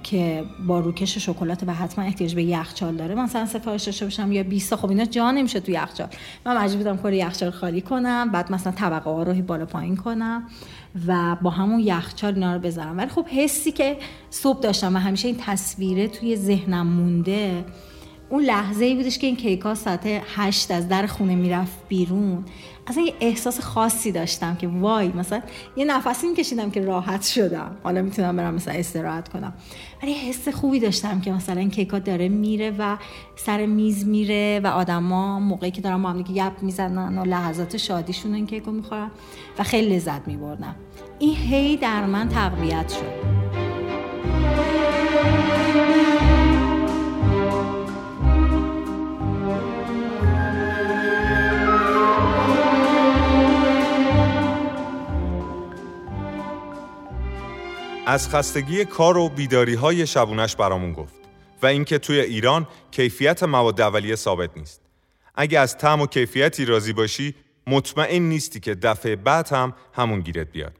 که 0.02 0.44
با 0.66 0.80
روکش 0.80 1.18
شکلات 1.18 1.62
و 1.66 1.74
حتما 1.74 2.04
احتیاج 2.04 2.34
به 2.34 2.42
یخچال 2.42 2.96
داره. 2.96 3.14
مثلا 3.14 3.46
سفارش 3.46 3.84
داشته 3.84 4.04
باشم 4.04 4.32
یا 4.32 4.42
20 4.42 4.74
خب 4.74 4.88
اینا 4.88 5.04
جا 5.04 5.30
نمیشه 5.30 5.60
تو 5.60 5.70
یخچال. 5.70 6.08
من 6.46 6.56
مجبور 6.56 6.78
بودم 6.78 7.02
کلی 7.02 7.16
یخچال 7.16 7.50
خالی 7.50 7.80
کنم 7.80 8.30
بعد 8.32 8.52
مثلا 8.52 8.72
طبقه 8.72 9.10
ها 9.10 9.22
رو 9.22 9.34
بالا 9.34 9.66
پایین 9.66 9.96
کنم 9.96 10.42
و 11.06 11.36
با 11.42 11.50
همون 11.50 11.80
یخچال 11.80 12.34
اینا 12.34 12.54
رو 12.54 12.60
بذارم. 12.60 12.98
ولی 12.98 13.08
خب 13.08 13.26
حسی 13.26 13.72
که 13.72 13.96
صبح 14.30 14.60
داشتم 14.60 14.94
و 14.94 14.98
همیشه 14.98 15.28
این 15.28 15.36
تصویره 15.40 16.08
توی 16.08 16.36
ذهنم 16.36 16.86
مونده 16.86 17.64
اون 18.30 18.42
لحظه 18.42 18.84
ای 18.84 18.94
بودش 18.94 19.18
که 19.18 19.26
این 19.26 19.36
کیکا 19.36 19.74
ساعت 19.74 20.06
هشت 20.36 20.70
از 20.70 20.88
در 20.88 21.06
خونه 21.06 21.34
می‌رفت 21.34 21.88
بیرون. 21.88 22.44
اصلا 22.86 23.02
یه 23.02 23.14
احساس 23.20 23.60
خاصی 23.60 24.12
داشتم 24.12 24.56
که 24.56 24.68
وای 24.68 25.08
مثلا 25.08 25.40
یه 25.76 25.84
نفسی 25.84 26.26
میکشیدم 26.26 26.70
که 26.70 26.80
راحت 26.80 27.22
شدم. 27.22 27.76
حالا 27.82 28.02
می‌تونم 28.02 28.36
برم 28.36 28.54
مثلا 28.54 28.74
استراحت 28.74 29.28
کنم. 29.28 29.52
ولی 30.02 30.12
حس 30.12 30.48
خوبی 30.48 30.80
داشتم 30.80 31.20
که 31.20 31.32
مثلا 31.32 31.68
کیکا 31.68 31.98
داره 31.98 32.28
میره 32.28 32.74
و 32.78 32.96
سر 33.36 33.66
میز 33.66 34.06
میره 34.06 34.60
و 34.64 34.66
آدما 34.66 35.40
موقعی 35.40 35.70
که 35.70 35.80
دارن 35.80 36.02
با 36.02 36.10
هم 36.10 36.22
دیگه 36.22 36.46
یپ 36.46 36.62
می‌زنن 36.62 37.18
و 37.18 37.24
لحظات 37.24 37.76
شادیشون 37.76 38.34
این 38.34 38.46
کیکو 38.46 38.70
می‌خورن 38.70 39.10
و 39.58 39.62
خیلی 39.62 39.96
لذت 39.96 40.28
میبردم. 40.28 40.76
این 41.18 41.36
هی 41.36 41.76
در 41.76 42.06
من 42.06 42.28
تقویت 42.28 42.88
شد. 42.88 43.43
از 58.06 58.28
خستگی 58.28 58.84
کار 58.84 59.16
و 59.16 59.28
بیداری 59.28 59.74
های 59.74 60.06
شبونش 60.06 60.56
برامون 60.56 60.92
گفت 60.92 61.14
و 61.62 61.66
اینکه 61.66 61.98
توی 61.98 62.20
ایران 62.20 62.66
کیفیت 62.90 63.42
مواد 63.42 63.80
اولیه 63.80 64.16
ثابت 64.16 64.50
نیست. 64.56 64.80
اگه 65.34 65.58
از 65.58 65.78
طعم 65.78 66.00
و 66.00 66.06
کیفیتی 66.06 66.64
راضی 66.64 66.92
باشی 66.92 67.34
مطمئن 67.66 68.22
نیستی 68.22 68.60
که 68.60 68.74
دفعه 68.74 69.16
بعد 69.16 69.48
هم 69.48 69.74
همون 69.92 70.20
گیرت 70.20 70.52
بیاد. 70.52 70.72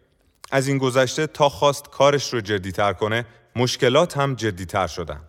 از 0.51 0.69
این 0.69 0.79
گذشته 0.79 1.27
تا 1.27 1.49
خواست 1.49 1.91
کارش 1.91 2.33
رو 2.33 2.41
جدیتر 2.41 2.93
کنه 2.93 3.27
مشکلات 3.57 4.17
هم 4.17 4.35
جدیتر 4.35 4.87
شدن. 4.87 5.21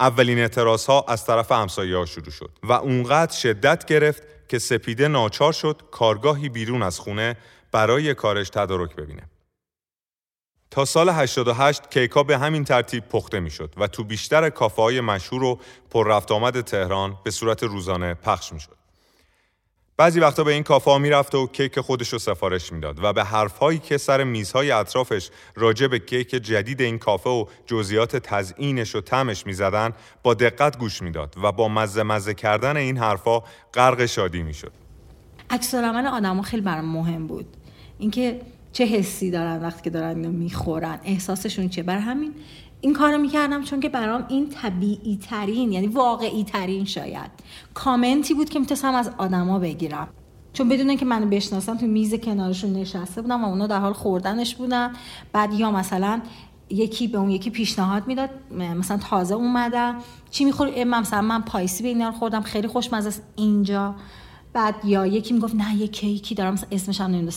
اولین 0.00 0.38
اعتراض 0.38 0.86
ها 0.86 1.04
از 1.08 1.26
طرف 1.26 1.52
همسایه 1.52 1.96
ها 1.96 2.06
شروع 2.06 2.30
شد 2.30 2.50
و 2.62 2.72
اونقدر 2.72 3.36
شدت 3.36 3.84
گرفت 3.84 4.22
که 4.48 4.58
سپیده 4.58 5.08
ناچار 5.08 5.52
شد 5.52 5.82
کارگاهی 5.90 6.48
بیرون 6.48 6.82
از 6.82 6.98
خونه 6.98 7.36
برای 7.72 8.14
کارش 8.14 8.50
تدارک 8.50 8.96
ببینه. 8.96 9.22
تا 10.74 10.84
سال 10.84 11.08
88 11.08 11.90
کیکا 11.90 12.22
به 12.22 12.38
همین 12.38 12.64
ترتیب 12.64 13.08
پخته 13.08 13.40
می‌شد 13.40 13.74
و 13.76 13.86
تو 13.86 14.04
بیشتر 14.04 14.50
کافه 14.50 14.82
های 14.82 15.00
مشهور 15.00 15.44
و 15.44 15.60
پر 15.90 16.08
رفت 16.08 16.32
آمد 16.32 16.60
تهران 16.60 17.16
به 17.24 17.30
صورت 17.30 17.62
روزانه 17.62 18.14
پخش 18.14 18.52
می‌شد. 18.52 18.76
بعضی 19.96 20.20
وقتا 20.20 20.44
به 20.44 20.52
این 20.52 20.62
کافه 20.62 20.90
ها 20.90 20.98
می‌رفت 20.98 21.34
و 21.34 21.46
کیک 21.46 21.80
خودش 21.80 22.08
رو 22.08 22.18
سفارش 22.18 22.72
می‌داد 22.72 23.04
و 23.04 23.12
به 23.12 23.24
حرفهایی 23.24 23.78
که 23.78 23.98
سر 23.98 24.24
میزهای 24.24 24.70
اطرافش 24.70 25.30
راجع 25.54 25.86
به 25.86 25.98
کیک 25.98 26.28
جدید 26.28 26.80
این 26.80 26.98
کافه 26.98 27.30
و 27.30 27.46
جزئیات 27.66 28.16
تزئینش 28.16 28.94
و 28.94 29.00
طعمش 29.00 29.46
می‌زدن 29.46 29.92
با 30.22 30.34
دقت 30.34 30.78
گوش 30.78 31.02
می‌داد 31.02 31.34
و 31.42 31.52
با 31.52 31.68
مزه 31.68 32.02
مزه 32.02 32.34
کردن 32.34 32.76
این 32.76 32.98
حرفها 32.98 33.44
غرق 33.74 34.06
شادی 34.06 34.42
می‌شد. 34.42 34.72
عکس 35.50 35.74
العمل 35.74 36.06
آدمو 36.06 36.42
خیلی 36.42 36.62
برام 36.62 36.84
مهم 36.84 37.26
بود. 37.26 37.56
اینکه 37.98 38.40
چه 38.74 38.84
حسی 38.84 39.30
دارن 39.30 39.62
وقتی 39.62 39.82
که 39.82 39.90
دارن 39.90 40.16
اینو 40.16 40.32
می‌خورن؟ 40.32 40.98
احساسشون 41.04 41.68
چیه؟ 41.68 41.84
بر 41.84 41.98
همین 41.98 42.32
این 42.80 42.92
کارو 42.92 43.18
می‌کردم 43.18 43.62
چون 43.62 43.80
که 43.80 43.88
برام 43.88 44.24
این 44.28 44.48
طبیعی 44.48 45.16
ترین 45.16 45.72
یعنی 45.72 45.86
واقعی 45.86 46.44
ترین 46.44 46.84
شاید 46.84 47.30
کامنتی 47.74 48.34
بود 48.34 48.48
که 48.48 48.58
می‌تونستم 48.58 48.94
از 48.94 49.10
آدما 49.18 49.58
بگیرم. 49.58 50.08
چون 50.52 50.68
بدون 50.68 50.88
اینکه 50.88 51.04
منو 51.04 51.26
بشناسن 51.26 51.76
تو 51.76 51.86
میز 51.86 52.14
کنارشون 52.14 52.72
نشسته 52.72 53.22
بودم 53.22 53.44
و 53.44 53.48
اونا 53.48 53.66
در 53.66 53.78
حال 53.78 53.92
خوردنش 53.92 54.54
بودن. 54.54 54.92
بعد 55.32 55.54
یا 55.54 55.70
مثلا 55.70 56.20
یکی 56.70 57.08
به 57.08 57.18
اون 57.18 57.30
یکی 57.30 57.50
پیشنهاد 57.50 58.06
می‌داد 58.06 58.30
مثلا 58.78 58.96
تازه 58.96 59.34
اومدم. 59.34 59.96
چی 60.30 60.44
می‌خوری؟ 60.44 60.84
مثلا 60.84 61.22
من 61.22 61.42
پایسی 61.42 61.82
به 61.82 61.88
اینا 61.88 62.12
خوردم 62.12 62.42
خیلی 62.42 62.68
خوشمزه 62.68 63.08
است 63.08 63.22
اینجا. 63.36 63.94
بعد 64.54 64.84
یا 64.84 65.06
یکی 65.06 65.34
می‌گفت 65.34 65.54
نه 65.54 65.76
یه 65.76 65.86
کیکی 65.86 66.34
دارم 66.34 66.58
اسمش 66.72 67.00
هم 67.00 67.28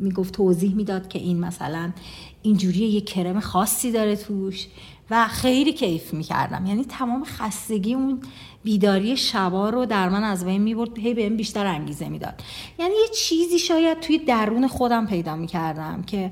می‌گفت 0.00 0.34
توضیح 0.34 0.74
می‌داد 0.74 1.08
که 1.08 1.18
این 1.18 1.40
مثلا 1.40 1.92
اینجوری 2.42 2.78
یه 2.78 3.00
کرم 3.00 3.40
خاصی 3.40 3.92
داره 3.92 4.16
توش 4.16 4.66
و 5.10 5.28
خیلی 5.28 5.72
کیف 5.72 6.14
می‌کردم. 6.14 6.66
یعنی 6.66 6.84
تمام 6.84 7.24
خستگی 7.24 7.94
اون 7.94 8.20
بیداری 8.64 9.16
شبا 9.16 9.70
رو 9.70 9.86
در 9.86 10.08
من 10.08 10.24
از 10.24 10.44
بین 10.44 10.62
می‌برد 10.62 10.98
هی 10.98 11.14
بهم 11.14 11.36
بیشتر 11.36 11.66
انگیزه 11.66 12.08
می‌داد. 12.08 12.34
یعنی 12.78 12.92
یه 12.94 13.08
چیزی 13.14 13.58
شاید 13.58 14.00
توی 14.00 14.18
درون 14.18 14.68
خودم 14.68 15.06
پیدا 15.06 15.36
می‌کردم 15.36 16.02
که 16.02 16.30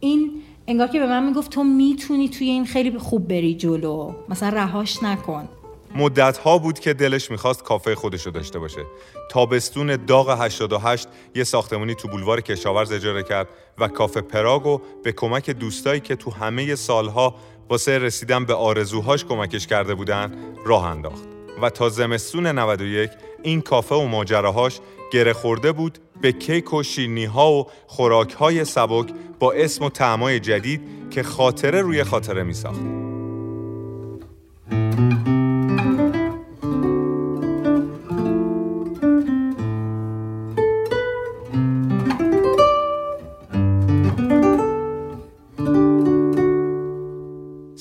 این 0.00 0.30
انگار 0.66 0.88
که 0.88 0.98
به 0.98 1.06
من 1.06 1.26
می‌گفت 1.26 1.50
تو 1.50 1.64
می‌تونی 1.64 2.28
توی 2.28 2.50
این 2.50 2.64
خیلی 2.64 2.98
خوب 2.98 3.28
بری 3.28 3.54
جلو 3.54 4.12
مثلا 4.28 4.48
رهاش 4.48 5.02
نکن. 5.02 5.48
مدت 5.94 6.38
ها 6.38 6.58
بود 6.58 6.78
که 6.78 6.94
دلش 6.94 7.30
می‌خواست 7.30 7.62
کافه 7.62 7.94
خودشو 7.94 8.30
داشته 8.30 8.58
باشه 8.58 8.86
تابستون 9.30 9.96
داغ 10.06 10.40
88 10.40 11.08
یه 11.34 11.44
ساختمونی 11.44 11.94
تو 11.94 12.08
بولوار 12.08 12.40
کشاورز 12.40 12.92
اجاره 12.92 13.22
کرد 13.22 13.48
و 13.78 13.88
کافه 13.88 14.20
پراگو 14.20 14.80
به 15.04 15.12
کمک 15.12 15.50
دوستایی 15.50 16.00
که 16.00 16.16
تو 16.16 16.30
همه 16.30 16.74
سالها 16.74 17.34
واسه 17.68 17.98
رسیدن 17.98 18.44
به 18.44 18.54
آرزوهاش 18.54 19.24
کمکش 19.24 19.66
کرده 19.66 19.94
بودن 19.94 20.32
راه 20.66 20.84
انداخت 20.84 21.24
و 21.62 21.70
تا 21.70 21.88
زمستون 21.88 22.46
91 22.46 23.10
این 23.42 23.60
کافه 23.60 23.94
و 23.94 24.06
ماجراهاش 24.06 24.80
گره 25.12 25.32
خورده 25.32 25.72
بود 25.72 25.98
به 26.20 26.32
کیک 26.32 26.72
و 26.72 26.82
شیرنی 26.82 27.24
ها 27.24 27.52
و 27.52 27.66
خوراک 27.86 28.32
های 28.32 28.64
سبک 28.64 29.08
با 29.38 29.52
اسم 29.52 29.84
و 29.84 29.90
تعمای 29.90 30.40
جدید 30.40 30.80
که 31.10 31.22
خاطره 31.22 31.82
روی 31.82 32.04
خاطره 32.04 32.42
می 32.42 32.54
ساخت. 32.54 32.80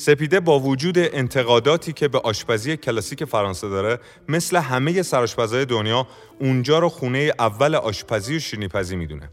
سپیده 0.04 0.40
با 0.40 0.60
وجود 0.60 0.98
انتقاداتی 0.98 1.94
که 1.94 2.08
به 2.08 2.20
آشپزی 2.20 2.78
کلاسیک 2.78 3.26
فرانسه 3.26 3.70
داره 3.70 4.00
مثل 4.28 4.58
همه 4.58 5.02
سرآشپزهای 5.02 5.66
دنیا 5.66 6.08
اونجا 6.40 6.80
رو 6.80 6.90
خونه 6.90 7.32
اول 7.40 7.76
آشپزی 7.76 8.36
و 8.36 8.40
شیرینیپزی 8.40 8.96
می‌دونه 8.96 9.30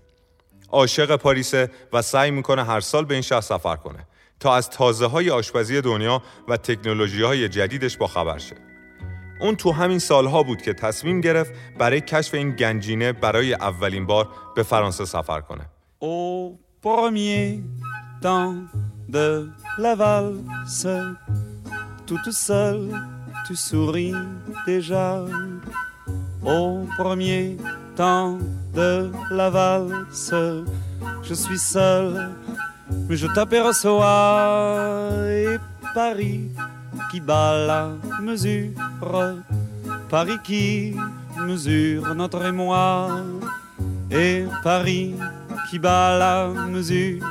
عاشق 0.73 1.17
پاریسه 1.17 1.71
و 1.93 2.03
سعی 2.03 2.31
می‌کنه 2.31 2.65
هر 2.65 2.81
سال 2.81 3.05
به 3.05 3.15
این 3.15 3.23
شهر 3.23 3.41
سفر 3.41 3.77
کنه 3.77 4.07
تا 4.41 4.55
از 4.55 4.71
تازه 4.71 5.07
های 5.07 5.31
آشپزی 5.31 5.81
دنیا 5.81 6.23
و 6.49 6.57
تکنولوژی 6.57 7.23
های 7.23 7.49
جدیدش 7.49 7.97
با 7.97 8.07
خبر 8.07 8.39
شه 8.39 8.57
اون 9.41 9.57
تو 9.57 9.73
همین 9.73 9.99
سالها 9.99 10.43
بود 10.43 10.63
که 10.63 10.75
تصمیم 10.75 11.21
گرفت 11.21 11.53
برای 11.79 12.01
کشف 12.01 12.35
این 12.35 12.51
گنجینه 12.51 13.13
برای 13.13 13.55
اولین 13.55 14.07
بار 14.07 14.29
به 14.57 14.63
فرانسه 14.63 15.05
سفر 15.05 15.41
کنه. 15.41 15.67
او 15.99 16.59
de 19.11 19.51
la 19.79 19.95
valse. 19.95 20.87
Toute 22.07 22.31
seule, 22.31 22.89
tu 23.47 23.57
souris 23.57 24.15
déjà 24.67 25.25
au 26.45 26.87
premier 26.97 27.57
temps 27.97 28.39
de 28.75 29.11
la 29.31 29.51
valse. 29.51 30.35
Je 31.23 31.35
suis 31.35 31.59
seul, 31.59 32.31
mais 33.09 33.17
je 33.17 33.27
t'aperçois 33.27 35.11
et 35.29 35.59
Paris 35.95 36.51
qui 37.11 37.21
bat 37.21 37.67
la 37.67 37.91
mesure, 38.23 38.71
Paris 40.09 40.39
qui 40.45 40.97
mesure 41.47 42.15
notre 42.15 42.45
émoi 42.45 43.09
et 44.11 44.45
Paris 44.63 45.15
qui 45.69 45.79
bat 45.79 46.19
la 46.19 46.49
mesure 46.49 47.25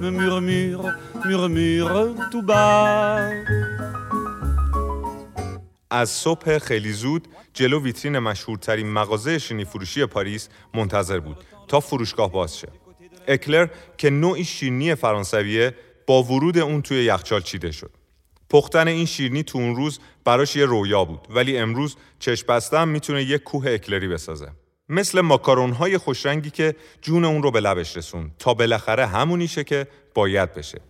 me 0.00 0.10
murmure, 0.10 0.86
murmure 1.24 2.14
tout 2.30 2.42
bas. 2.42 3.32
از 5.90 6.10
صبح 6.10 6.58
خیلی 6.58 6.92
زود 6.92 7.28
جلو 7.54 7.82
ویترین 7.82 8.18
مشهورترین 8.18 8.92
مغازه 8.92 9.38
شینی 9.38 9.64
فروشی 9.64 10.06
پاریس 10.06 10.48
منتظر 10.74 11.20
بود 11.20 11.36
تا 11.68 11.80
فروشگاه 11.80 12.32
باز 12.32 12.58
شه. 12.58 12.68
اکلر 13.28 13.68
که 13.98 14.10
نوعی 14.10 14.44
شیرنی 14.44 14.94
فرانسویه 14.94 15.74
با 16.06 16.22
ورود 16.22 16.58
اون 16.58 16.82
توی 16.82 17.04
یخچال 17.04 17.42
چیده 17.42 17.70
شد. 17.72 17.90
پختن 18.50 18.88
این 18.88 19.06
شیرنی 19.06 19.42
تو 19.42 19.58
اون 19.58 19.76
روز 19.76 19.98
براش 20.24 20.56
یه 20.56 20.64
رویا 20.64 21.04
بود 21.04 21.26
ولی 21.30 21.58
امروز 21.58 21.96
چشم 22.18 22.46
بستم 22.46 22.88
می‌تونه 22.88 23.22
یه 23.24 23.38
کوه 23.38 23.70
اکلری 23.70 24.08
بسازه. 24.08 24.48
مثل 24.88 25.20
ماکارون 25.20 25.72
های 25.72 25.98
خوشرنگی 25.98 26.50
که 26.50 26.76
جون 27.02 27.24
اون 27.24 27.42
رو 27.42 27.50
به 27.50 27.60
لبش 27.60 27.96
رسون. 27.96 28.30
تا 28.38 28.54
بالاخره 28.54 29.06
همونیشه 29.06 29.64
که 29.64 29.86
باید 30.14 30.54
بشه. 30.54 30.80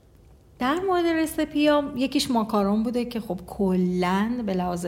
در 0.59 0.75
مورد 0.75 1.07
رسپی 1.07 1.71
یکیش 1.97 2.31
ماکارون 2.31 2.83
بوده 2.83 3.05
که 3.05 3.21
خب 3.21 3.41
کلا 3.47 4.43
به 4.47 4.55
لحاظ 4.55 4.87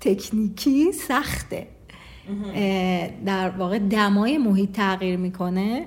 تکنیکی 0.00 0.92
سخته. 0.92 1.66
در 3.26 3.50
واقع 3.50 3.78
دمای 3.78 4.38
محیط 4.38 4.72
تغییر 4.72 5.16
می‌کنه 5.16 5.86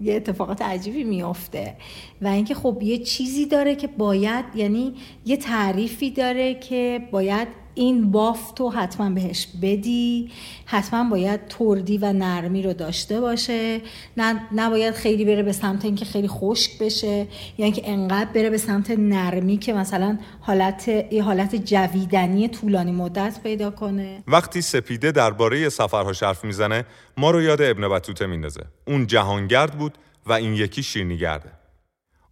یه 0.00 0.14
اتفاقات 0.14 0.62
عجیبی 0.62 1.04
میافته. 1.04 1.76
و 2.22 2.26
اینکه 2.26 2.54
خب 2.54 2.78
یه 2.82 2.98
چیزی 2.98 3.46
داره 3.46 3.76
که 3.76 3.86
باید 3.86 4.44
یعنی 4.54 4.94
یه 5.24 5.36
تعریفی 5.36 6.10
داره 6.10 6.54
که 6.54 7.08
باید 7.10 7.48
این 7.74 8.10
بافت 8.10 8.60
رو 8.60 8.70
حتما 8.70 9.10
بهش 9.10 9.48
بدی. 9.62 10.30
حتما 10.66 11.10
باید 11.10 11.48
تردی 11.48 11.98
و 11.98 12.12
نرمی 12.12 12.62
رو 12.62 12.72
داشته 12.72 13.20
باشه. 13.20 13.80
نه 14.16 14.40
نباید 14.54 14.94
خیلی 14.94 15.24
بره 15.24 15.42
به 15.42 15.52
سمت 15.52 15.84
اینکه 15.84 16.04
خیلی 16.04 16.28
خشک 16.28 16.78
بشه. 16.78 17.26
یعنی 17.58 17.72
که 17.72 17.82
انقدر 17.84 18.30
بره 18.34 18.50
به 18.50 18.58
سمت 18.58 18.90
نرمی 18.90 19.56
که 19.56 19.72
مثلا 19.72 20.18
حالت 20.40 20.88
یه 20.88 21.22
حالت 21.22 21.56
جویدنی 21.56 22.48
طولانی 22.48 22.92
مدت 22.92 23.40
پیدا 23.42 23.70
کنه. 23.70 24.22
وقتی 24.28 24.62
سپیده 24.62 25.12
درباره 25.12 25.68
سفرها 25.68 26.12
حرف 26.26 26.44
می‌زنه 26.44 26.84
ما 27.16 27.30
رو 27.30 27.42
یاد 27.42 27.62
ابن 27.62 27.88
بطوطه 27.88 28.26
میندازه. 28.26 28.60
اون 28.86 29.06
جهانگرد 29.06 29.78
بود 29.78 29.98
و 30.26 30.32
این 30.32 30.54
یکی 30.54 30.82
شیرنیگرده. 30.82 31.63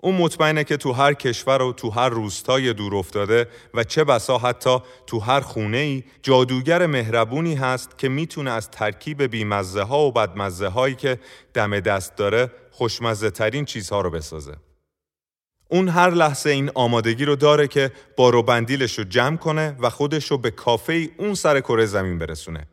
اون 0.04 0.16
مطمئنه 0.16 0.64
که 0.64 0.76
تو 0.76 0.92
هر 0.92 1.14
کشور 1.14 1.62
و 1.62 1.72
تو 1.72 1.90
هر 1.90 2.08
روستای 2.08 2.72
دور 2.72 2.96
افتاده 2.96 3.48
و 3.74 3.84
چه 3.84 4.04
بسا 4.04 4.38
حتی 4.38 4.78
تو 5.06 5.18
هر 5.18 5.40
خونه 5.40 5.76
ای 5.76 6.04
جادوگر 6.22 6.86
مهربونی 6.86 7.54
هست 7.54 7.98
که 7.98 8.08
می‌تونه 8.08 8.50
از 8.50 8.70
ترکیب 8.70 9.22
بیمزه 9.22 9.82
ها 9.82 10.06
و 10.06 10.12
بدمزه 10.12 10.68
هایی 10.68 10.94
که 10.94 11.18
دم 11.54 11.80
دست 11.80 12.16
داره 12.16 12.50
خوشمزه 12.70 13.30
ترین 13.30 13.64
چیزها 13.64 14.00
رو 14.00 14.10
بسازه. 14.10 14.56
اون 15.68 15.88
هر 15.88 16.10
لحظه 16.10 16.50
این 16.50 16.70
آمادگی 16.74 17.24
رو 17.24 17.36
داره 17.36 17.68
که 17.68 17.90
بارو 18.16 18.42
بندیلش 18.42 18.98
رو 18.98 19.04
جمع 19.04 19.36
کنه 19.36 19.76
و 19.80 19.90
خودش 19.90 20.30
رو 20.30 20.38
به 20.38 20.50
کافه 20.50 21.08
اون 21.18 21.34
سر 21.34 21.60
کره 21.60 21.86
زمین 21.86 22.18
برسونه. 22.18 22.66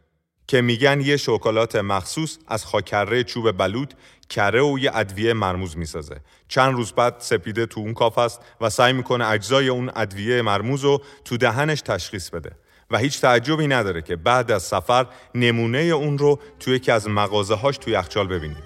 که 0.49 0.61
میگن 0.61 1.01
یه 1.01 1.17
شکلات 1.17 1.75
مخصوص 1.75 2.37
از 2.47 2.65
خاکره 2.65 3.23
چوب 3.23 3.51
بلود 3.51 3.93
کره 4.29 4.61
و 4.61 4.79
یه 4.79 4.91
ادویه 4.93 5.33
مرموز 5.33 5.77
می‌سازه. 5.77 6.15
چند 6.47 6.73
روز 6.73 6.91
بعد 6.91 7.15
سپیده 7.19 7.65
تو 7.65 7.79
اون 7.79 7.93
کاف 7.93 8.17
است 8.17 8.41
و 8.61 8.69
سعی 8.69 8.93
می‌کنه 8.93 9.27
اجزای 9.27 9.67
اون 9.67 9.91
ادویه 9.95 10.41
مرموز 10.41 10.83
رو 10.83 11.01
تو 11.25 11.37
دهنش 11.37 11.81
تشخیص 11.81 12.29
بده. 12.29 12.51
و 12.91 12.97
هیچ 12.97 13.21
تعجبی 13.21 13.67
نداره 13.67 14.01
که 14.01 14.15
بعد 14.15 14.51
از 14.51 14.63
سفر 14.63 15.05
نمونه 15.35 15.77
اون 15.77 16.17
رو 16.17 16.39
توی 16.59 16.75
یکی 16.75 16.91
از 16.91 17.07
مغازه 17.07 17.55
هاش 17.55 17.77
توی 17.77 17.93
یخچال 17.93 18.27
ببینیم. 18.27 18.63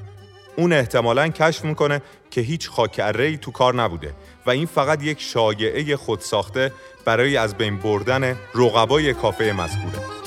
اون 0.56 0.74
احتمالا 0.74 1.28
کشف 1.28 1.66
می‌کنه 1.66 2.02
که 2.32 2.42
هیچ 2.42 2.70
خاکره 2.70 3.38
تو 3.38 3.52
کار 3.52 3.76
نبوده 3.76 4.14
و 4.46 4.50
این 4.50 4.66
فقط 4.66 5.04
یک 5.04 5.22
شایعه 5.22 5.96
خودساخته 5.96 6.72
برای 7.06 7.38
از 7.38 7.56
بین 7.56 7.78
بردن 7.78 8.38
رقبای 8.56 9.14
کافه 9.14 9.52
مذکوره. 9.52 10.23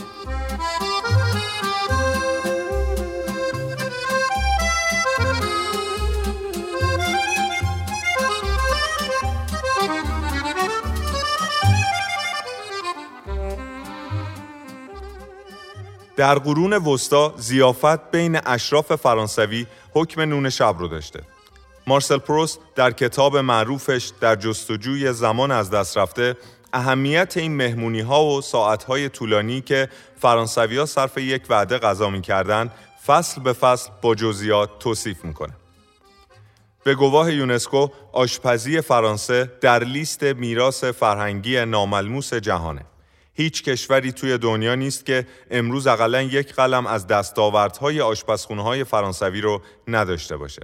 در 16.16 16.38
قرون 16.38 16.72
وسطا 16.72 17.34
زیافت 17.36 18.10
بین 18.10 18.40
اشراف 18.46 18.94
فرانسوی 18.94 19.66
حکم 19.94 20.20
نون 20.20 20.50
شب 20.50 20.76
رو 20.78 20.88
داشته. 20.88 21.22
مارسل 21.86 22.18
پروست 22.18 22.58
در 22.74 22.90
کتاب 22.90 23.36
معروفش 23.36 24.12
در 24.20 24.36
جستجوی 24.36 25.12
زمان 25.12 25.50
از 25.50 25.70
دست 25.70 25.98
رفته 25.98 26.36
اهمیت 26.72 27.36
این 27.36 27.56
مهمونی 27.56 28.00
ها 28.00 28.24
و 28.24 28.40
ساعت 28.40 28.84
های 28.84 29.08
طولانی 29.08 29.60
که 29.60 29.88
فرانسوی 30.20 30.76
ها 30.76 30.86
صرف 30.86 31.18
یک 31.18 31.42
وعده 31.48 31.78
غذا 31.78 32.10
می 32.10 32.20
کردن 32.20 32.70
فصل 33.06 33.40
به 33.42 33.52
فصل 33.52 33.90
با 34.02 34.14
جزئیات 34.14 34.78
توصیف 34.78 35.24
می‌کنه. 35.24 35.52
به 36.84 36.94
گواه 36.94 37.32
یونسکو 37.32 37.88
آشپزی 38.12 38.80
فرانسه 38.80 39.52
در 39.60 39.84
لیست 39.84 40.22
میراث 40.22 40.84
فرهنگی 40.84 41.64
ناملموس 41.64 42.34
جهانه. 42.34 42.84
هیچ 43.36 43.62
کشوری 43.62 44.12
توی 44.12 44.38
دنیا 44.38 44.74
نیست 44.74 45.06
که 45.06 45.26
امروز 45.50 45.86
اقلا 45.86 46.22
یک 46.22 46.54
قلم 46.54 46.86
از 46.86 47.06
دستاوردهای 47.06 48.00
آشپزخونه 48.00 48.84
فرانسوی 48.84 49.40
رو 49.40 49.62
نداشته 49.88 50.36
باشه. 50.36 50.62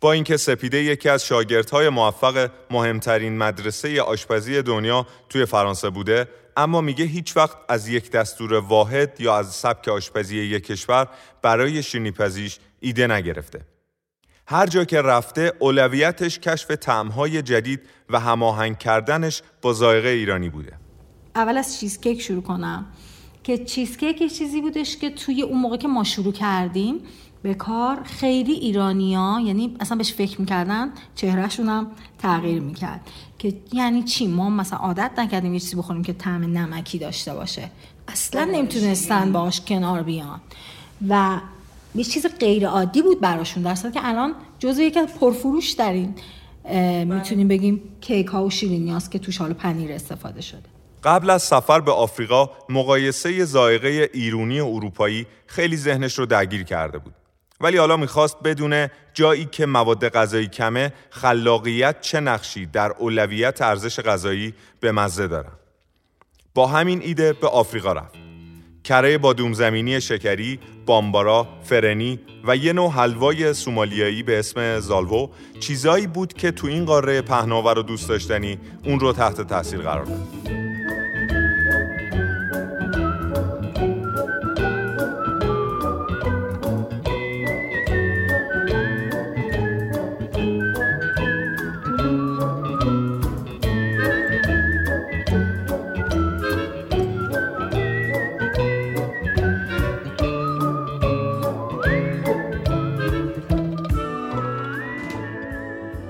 با 0.00 0.12
اینکه 0.12 0.36
سپیده 0.36 0.82
یکی 0.82 1.08
از 1.08 1.26
شاگردهای 1.26 1.88
موفق 1.88 2.50
مهمترین 2.70 3.38
مدرسه 3.38 4.02
آشپزی 4.02 4.62
دنیا 4.62 5.06
توی 5.28 5.46
فرانسه 5.46 5.90
بوده 5.90 6.28
اما 6.56 6.80
میگه 6.80 7.04
هیچ 7.04 7.36
وقت 7.36 7.56
از 7.68 7.88
یک 7.88 8.10
دستور 8.10 8.54
واحد 8.54 9.20
یا 9.20 9.36
از 9.36 9.54
سبک 9.54 9.88
آشپزی 9.88 10.36
یک 10.36 10.66
کشور 10.66 11.08
برای 11.42 11.82
شیرینیپزیش 11.82 12.58
ایده 12.80 13.06
نگرفته. 13.06 13.60
هر 14.46 14.66
جا 14.66 14.84
که 14.84 15.02
رفته 15.02 15.52
اولویتش 15.58 16.38
کشف 16.38 16.70
طعمهای 16.70 17.42
جدید 17.42 17.80
و 18.10 18.20
هماهنگ 18.20 18.78
کردنش 18.78 19.42
با 19.62 19.72
ذائقه 19.72 20.08
ایرانی 20.08 20.50
بوده. 20.50 20.78
اول 21.36 21.58
از 21.58 21.80
چیزکیک 21.80 22.20
شروع 22.20 22.42
کنم. 22.42 22.86
که 23.44 23.58
چیزکیک 23.58 24.20
یه 24.20 24.28
چیزی 24.28 24.60
بودش 24.60 24.96
که 24.96 25.10
توی 25.10 25.42
اون 25.42 25.60
موقع 25.60 25.76
که 25.76 25.88
ما 25.88 26.04
شروع 26.04 26.32
کردیم 26.32 26.94
به 27.42 27.54
کار 27.54 28.02
خیلی 28.02 28.52
ایرانیا 28.52 29.40
یعنی 29.44 29.76
اصلا 29.80 29.96
بهش 29.96 30.12
فکر 30.12 30.40
می‌کردن 30.40 30.92
چهرهشون 31.14 31.68
هم 31.68 31.86
تغییر 32.18 32.60
می‌کرد. 32.60 33.00
که 33.38 33.54
یعنی 33.72 34.02
چی؟ 34.02 34.26
ما 34.26 34.50
مثلا 34.50 34.78
عادت 34.78 35.10
نکردیم 35.18 35.54
یه 35.54 35.60
چیزی 35.60 35.76
بخوریم 35.76 36.02
که 36.02 36.12
طعم 36.12 36.42
نمکی 36.42 36.98
داشته 36.98 37.34
باشه. 37.34 37.70
اصلا 38.08 38.44
نمی‌تونستن 38.44 39.32
باش 39.32 39.60
کنار 39.60 40.02
بیان. 40.02 40.40
و 41.08 41.40
یه 41.94 42.04
چیز 42.04 42.26
غیر 42.26 42.66
عادی 42.66 43.02
بود 43.02 43.20
براشون 43.20 43.62
در 43.62 43.74
که 43.74 44.00
الان 44.08 44.34
جزو 44.58 44.82
یکی 44.82 44.98
از 44.98 45.08
پرفروش 45.08 45.80
این 45.80 46.14
می‌تونیم 47.04 47.48
بگیم 47.48 47.80
کیک 48.00 48.26
ها 48.26 48.44
و 48.44 48.50
شیرینی 48.50 48.98
که 49.10 49.18
توش 49.18 49.38
حالا 49.38 49.54
پنیر 49.54 49.92
استفاده 49.92 50.40
شده. 50.40 50.71
قبل 51.04 51.30
از 51.30 51.42
سفر 51.42 51.80
به 51.80 51.92
آفریقا 51.92 52.50
مقایسه 52.68 53.44
ذائقه 53.44 54.10
ایرونی 54.12 54.60
و 54.60 54.66
اروپایی 54.66 55.26
خیلی 55.46 55.76
ذهنش 55.76 56.18
رو 56.18 56.26
درگیر 56.26 56.62
کرده 56.62 56.98
بود. 56.98 57.14
ولی 57.60 57.76
حالا 57.76 57.96
می‌خواست 57.96 58.36
بدونه 58.44 58.90
جایی 59.14 59.44
که 59.44 59.66
مواد 59.66 60.08
غذایی 60.08 60.46
کمه 60.46 60.92
خلاقیت 61.10 62.00
چه 62.00 62.20
نقشی 62.20 62.66
در 62.66 62.92
اولویت 62.98 63.62
ارزش 63.62 64.00
غذایی 64.00 64.54
به 64.80 64.92
مزه 64.92 65.26
داره 65.26 65.48
با 66.54 66.66
همین 66.66 67.02
ایده 67.02 67.32
به 67.32 67.48
آفریقا 67.48 67.92
رفت. 67.92 68.14
کره 68.84 69.18
بادوم 69.18 69.52
زمینی 69.52 70.00
شکری، 70.00 70.60
بامبارا، 70.86 71.48
فرنی 71.64 72.20
و 72.44 72.56
یه 72.56 72.72
نوع 72.72 72.90
حلوای 72.90 73.54
سومالیایی 73.54 74.22
به 74.22 74.38
اسم 74.38 74.80
زالوو 74.80 75.28
چیزایی 75.60 76.06
بود 76.06 76.32
که 76.32 76.50
تو 76.50 76.66
این 76.66 76.84
قاره 76.84 77.22
پهناور 77.22 77.78
و 77.78 77.82
دوست 77.82 78.08
داشتنی 78.08 78.58
اون 78.84 79.00
رو 79.00 79.12
تحت 79.12 79.40
تاثیر 79.40 79.80
قرار 79.80 80.04
داد. 80.04 80.61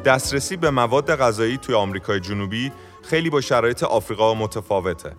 دسترسی 0.04 0.56
به 0.56 0.70
مواد 0.70 1.16
غذایی 1.16 1.58
توی 1.58 1.74
آمریکای 1.74 2.20
جنوبی 2.20 2.72
خیلی 3.02 3.30
با 3.30 3.40
شرایط 3.40 3.82
آفریقا 3.82 4.34
متفاوته. 4.34 5.12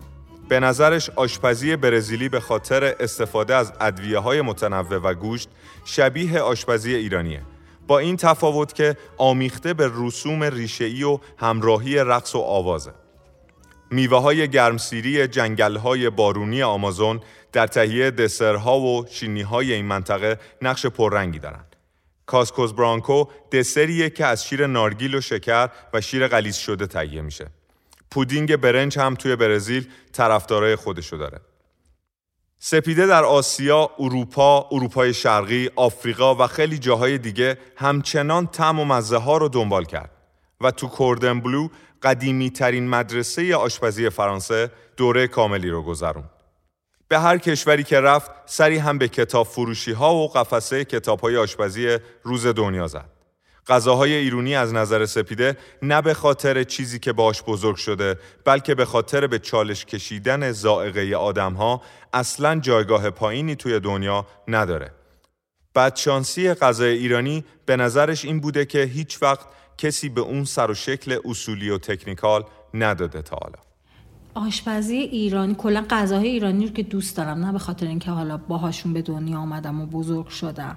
به 0.48 0.60
نظرش 0.60 1.10
آشپزی 1.10 1.76
برزیلی 1.76 2.28
به 2.28 2.40
خاطر 2.40 2.94
استفاده 3.00 3.54
از 3.54 3.72
ادویه 3.80 4.18
های 4.18 4.40
متنوع 4.40 4.98
و 4.98 5.14
گوشت 5.14 5.48
شبیه 5.84 6.40
آشپزی 6.40 6.94
ایرانیه. 6.94 7.42
با 7.86 7.98
این 7.98 8.16
تفاوت 8.16 8.74
که 8.74 8.96
آمیخته 9.18 9.74
به 9.74 9.90
رسوم 9.94 10.42
ریشه‌ای 10.42 11.02
و 11.02 11.18
همراهی 11.38 11.96
رقص 11.96 12.34
و 12.34 12.38
آوازه. 12.38 12.92
میوه 13.90 14.20
های 14.20 14.48
گرمسیری 14.48 15.28
جنگل 15.28 15.76
های 15.76 16.10
بارونی 16.10 16.62
آمازون 16.62 17.20
در 17.52 17.66
تهیه 17.66 18.10
دسرها 18.10 18.80
و 18.80 19.06
شینی 19.10 19.42
های 19.42 19.72
این 19.72 19.86
منطقه 19.86 20.38
نقش 20.62 20.86
پررنگی 20.86 21.38
دارند. 21.38 21.73
کاسکوز 22.26 22.74
برانکو 22.74 23.24
دسریه 23.52 24.10
که 24.10 24.26
از 24.26 24.46
شیر 24.46 24.66
نارگیل 24.66 25.14
و 25.14 25.20
شکر 25.20 25.68
و 25.94 26.00
شیر 26.00 26.28
غلیظ 26.28 26.56
شده 26.56 26.86
تهیه 26.86 27.20
میشه. 27.20 27.46
پودینگ 28.10 28.56
برنج 28.56 28.98
هم 28.98 29.14
توی 29.14 29.36
برزیل 29.36 29.88
طرفدارای 30.12 30.76
خودشو 30.76 31.16
داره. 31.16 31.40
سپیده 32.58 33.06
در 33.06 33.24
آسیا، 33.24 33.90
اروپا، 33.98 34.68
اروپای 34.72 35.14
شرقی، 35.14 35.70
آفریقا 35.76 36.34
و 36.34 36.46
خیلی 36.46 36.78
جاهای 36.78 37.18
دیگه 37.18 37.58
همچنان 37.76 38.46
تم 38.46 38.80
و 38.80 38.84
مزه 38.84 39.16
ها 39.16 39.36
رو 39.36 39.48
دنبال 39.48 39.84
کرد 39.84 40.10
و 40.60 40.70
تو 40.70 40.88
کوردن 40.88 41.40
بلو 41.40 41.68
قدیمی 42.02 42.50
ترین 42.50 42.88
مدرسه 42.88 43.56
آشپزی 43.56 44.10
فرانسه 44.10 44.70
دوره 44.96 45.26
کاملی 45.26 45.70
رو 45.70 45.82
گذرون. 45.82 46.24
به 47.14 47.20
هر 47.20 47.38
کشوری 47.38 47.84
که 47.84 48.00
رفت 48.00 48.30
سری 48.46 48.78
هم 48.78 48.98
به 48.98 49.08
کتاب 49.08 49.46
فروشی 49.46 49.92
ها 49.92 50.14
و 50.14 50.28
قفسه 50.28 50.84
کتاب 50.84 51.20
های 51.20 51.36
آشپزی 51.36 51.98
روز 52.22 52.46
دنیا 52.46 52.86
زد. 52.86 53.08
غذاهای 53.66 54.12
ایرونی 54.12 54.56
از 54.56 54.72
نظر 54.72 55.06
سپیده 55.06 55.56
نه 55.82 56.02
به 56.02 56.14
خاطر 56.14 56.62
چیزی 56.62 56.98
که 56.98 57.12
باش 57.12 57.42
بزرگ 57.42 57.76
شده 57.76 58.18
بلکه 58.44 58.74
به 58.74 58.84
خاطر 58.84 59.26
به 59.26 59.38
چالش 59.38 59.84
کشیدن 59.84 60.52
زائقه 60.52 61.16
آدم 61.16 61.52
ها 61.52 61.82
اصلا 62.12 62.60
جایگاه 62.60 63.10
پایینی 63.10 63.56
توی 63.56 63.80
دنیا 63.80 64.26
نداره. 64.48 64.90
بدشانسی 65.74 66.54
غذای 66.54 66.98
ایرانی 66.98 67.44
به 67.66 67.76
نظرش 67.76 68.24
این 68.24 68.40
بوده 68.40 68.64
که 68.64 68.82
هیچ 68.82 69.22
وقت 69.22 69.46
کسی 69.78 70.08
به 70.08 70.20
اون 70.20 70.44
سر 70.44 70.70
و 70.70 70.74
شکل 70.74 71.18
اصولی 71.24 71.70
و 71.70 71.78
تکنیکال 71.78 72.44
نداده 72.74 73.22
تا 73.22 73.36
حالا. 73.42 73.73
آشپزی 74.34 74.96
ایرانی 74.96 75.54
کلا 75.54 75.84
غذاهای 75.90 76.28
ایرانی 76.28 76.66
رو 76.66 76.72
که 76.72 76.82
دوست 76.82 77.16
دارم 77.16 77.44
نه 77.44 77.52
به 77.52 77.58
خاطر 77.58 77.86
اینکه 77.86 78.10
حالا 78.10 78.36
باهاشون 78.36 78.92
به 78.92 79.02
دنیا 79.02 79.38
آمدم 79.38 79.80
و 79.80 79.86
بزرگ 79.86 80.28
شدم. 80.28 80.76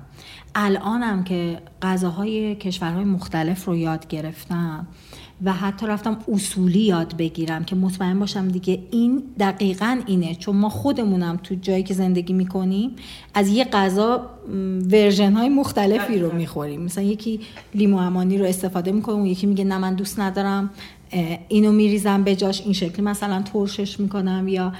الانم 0.55 1.23
که 1.23 1.61
غذاهای 1.81 2.55
کشورهای 2.55 3.03
مختلف 3.03 3.65
رو 3.65 3.75
یاد 3.75 4.07
گرفتم. 4.07 4.87
و 5.43 5.53
حتی 5.53 5.87
رفتم 5.87 6.17
اصولی 6.33 6.79
یاد 6.79 7.17
بگیرم 7.17 7.63
که 7.63 7.75
مطمئن 7.75 8.19
باشم 8.19 8.47
دیگه 8.47 8.83
این 8.91 9.23
دقیقا 9.39 10.01
اینه. 10.05 10.35
چون 10.35 10.55
ما 10.55 10.69
خودمونم 10.69 11.39
تو 11.43 11.55
جایی 11.55 11.83
که 11.83 11.93
زندگی 11.93 12.33
می‌کنیم 12.33 12.95
از 13.33 13.47
یه 13.47 13.63
غذا 13.63 14.29
ورژن 14.91 15.33
های 15.33 15.49
مختلفی 15.49 16.19
رو 16.19 16.35
می‌خوریم. 16.35 16.81
مثلا 16.81 17.03
یکی 17.03 17.39
لیمو 17.75 17.97
امانی 17.97 18.37
رو 18.37 18.45
استفاده 18.45 18.91
می‌کنم 18.91 19.25
یکی 19.25 19.47
میگه 19.47 19.63
نه 19.63 19.77
من 19.77 19.93
دوست 19.93 20.19
ندارم 20.19 20.69
اینو 21.47 21.71
میریزم 21.71 22.23
به 22.23 22.35
جاش 22.35 22.61
این 22.61 22.73
شکلی 22.73 23.01
مثلا 23.01 23.41
ترشش 23.41 23.99
می‌کنم 23.99 24.47
یا 24.47 24.73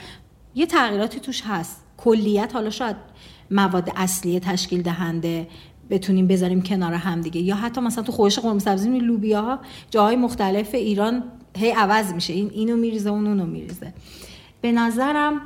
یه 0.55 0.65
تغییراتی 0.65 1.19
توش 1.19 1.41
هست. 1.45 1.83
کلیت 1.97 2.49
حالا 2.53 2.69
شاید 2.69 2.95
مواد 3.51 3.91
اصلی 3.95 4.39
تشکیل 4.39 4.81
دهنده 4.81 5.47
بتونیم 5.89 6.27
بذاریم 6.27 6.61
کنار 6.61 6.93
هم 6.93 7.21
دیگه. 7.21 7.41
یا 7.41 7.55
حتی 7.55 7.81
مثلا 7.81 8.03
تو 8.03 8.11
خوش 8.11 8.39
قرمه 8.39 8.59
سبزی 8.59 8.99
لوبیا 8.99 9.41
ها 9.41 9.59
جاهای 9.91 10.15
مختلف 10.15 10.75
ایران 10.75 11.23
هی 11.57 11.71
عوض 11.71 12.13
میشه. 12.13 12.33
این 12.33 12.51
اینو 12.53 12.77
میریزه 12.77 13.09
اون 13.09 13.27
اونو 13.27 13.45
میریزه. 13.45 13.93
به 14.61 14.71
نظرم 14.71 15.41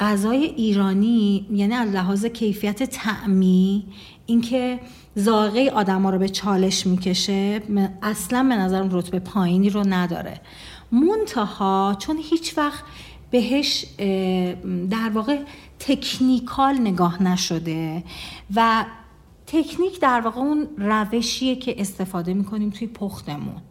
غذای 0.00 0.44
ایرانی 0.44 1.46
یعنی 1.52 1.74
از 1.74 1.90
لحاظ 1.90 2.26
کیفیت 2.26 2.82
تعمی 2.82 3.84
اینکه 4.26 4.80
ذائقه 5.18 5.70
آدما 5.74 6.10
رو 6.10 6.18
به 6.18 6.28
چالش 6.28 6.86
می‌کشه 6.86 7.62
اصلا 8.02 8.42
به 8.42 8.54
نظرم 8.56 8.88
رتبه 8.92 9.18
پایینی 9.18 9.70
رو 9.70 9.82
نداره. 9.86 10.40
منتها 10.92 11.96
چون 11.98 12.16
هیچ 12.30 12.58
وقت 12.58 12.84
بهش 13.30 13.86
در 14.90 15.10
واقع 15.14 15.38
تکنیکال 15.78 16.78
نگاه 16.78 17.22
نشده 17.22 18.02
و 18.54 18.84
تکنیک 19.46 20.00
در 20.00 20.20
واقع 20.20 20.40
اون 20.40 20.68
روشیه 20.78 21.56
که 21.56 21.80
استفاده 21.80 22.34
می‌کنیم 22.34 22.70
توی 22.70 22.86
پختمون. 22.86 23.62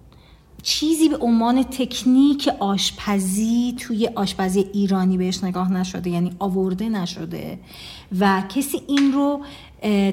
چیزی 0.64 1.10
به 1.10 1.18
عنوان 1.18 1.64
تکنیک 1.64 2.50
آشپزی 2.60 3.76
توی 3.80 4.10
آشپزی 4.16 4.60
ایرانی 4.74 5.18
بهش 5.18 5.44
نگاه 5.44 5.72
نشده 5.72 6.10
یعنی 6.10 6.36
آورده 6.40 6.90
نشده 6.90 7.60
و 8.20 8.44
کسی 8.56 8.82
این 8.88 9.14
رو 9.14 9.42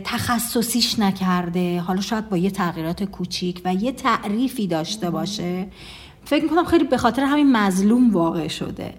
تخصصیش 0.05 0.99
نکرده. 0.99 1.81
حالا 1.81 2.01
شاید 2.01 2.29
با 2.29 2.37
یه 2.37 2.51
تغییرات 2.51 3.05
کوچیک 3.05 3.63
و 3.65 3.75
یه 3.75 3.93
تعریفی 3.93 4.67
داشته 4.67 5.11
باشه. 5.11 5.69
فکر 6.25 6.43
می‌کنم 6.43 6.65
خیلی 6.65 6.85
به 6.85 6.97
خاطر 6.97 7.25
همین 7.25 7.57
مظلوم 7.57 8.11
واقع 8.11 8.49
شده. 8.49 8.95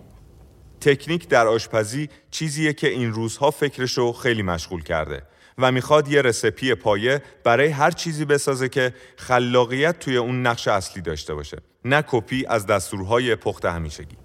تکنیک 0.82 1.28
در 1.28 1.48
آشپزی 1.48 2.10
چیزیه 2.32 2.74
که 2.74 2.90
این 2.90 3.12
روزها 3.12 3.52
فکرش 3.52 3.92
رو 3.92 4.12
خیلی 4.12 4.42
مشغول 4.42 4.84
کرده. 4.84 5.24
و 5.58 5.72
می‌خواد 5.72 6.08
یه 6.08 6.22
رسپی 6.22 6.76
پایه 6.76 7.22
برای 7.44 7.68
هر 7.68 7.92
چیزی 7.92 8.26
بسازه 8.26 8.70
که 8.70 8.94
خلاقیت 9.18 10.00
توی 10.00 10.18
اون 10.18 10.48
نقش 10.48 10.68
اصلی 10.68 11.02
داشته 11.02 11.36
باشه. 11.36 11.58
نه 11.86 12.04
کپی 12.08 12.46
از 12.46 12.66
دستورهای 12.66 13.36
پخت 13.36 13.66
همیشگی. 13.66 14.16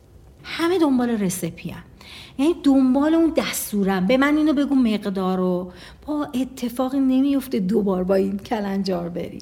همه 0.44 0.78
دنبال 0.78 1.10
رسپی 1.10 1.70
هم. 1.70 1.82
یعنی 2.38 2.54
دنبال 2.64 3.14
اون 3.14 3.32
دستورم. 3.36 4.06
به 4.06 4.16
من 4.16 4.36
اینو 4.36 4.52
بگو 4.52 4.74
مقدار 4.74 5.38
رو. 5.38 5.72
با 6.06 6.28
اتفاقی 6.34 7.00
نمیفته 7.00 7.60
دوبار 7.60 8.04
با 8.04 8.14
این 8.14 8.38
کلنجار 8.38 9.08
بری 9.08 9.38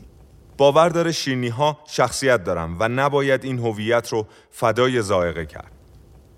باور 0.59 0.89
داره 0.89 1.13
شیرنی 1.13 1.49
ها 1.49 1.79
شخصیت 1.87 2.45
دارم 2.45 2.77
و 2.81 2.89
نباید 2.89 3.45
این 3.45 3.59
هویت 3.59 4.09
رو 4.09 4.27
فدای 4.51 5.03
زائقه 5.03 5.47
کرد. 5.47 5.73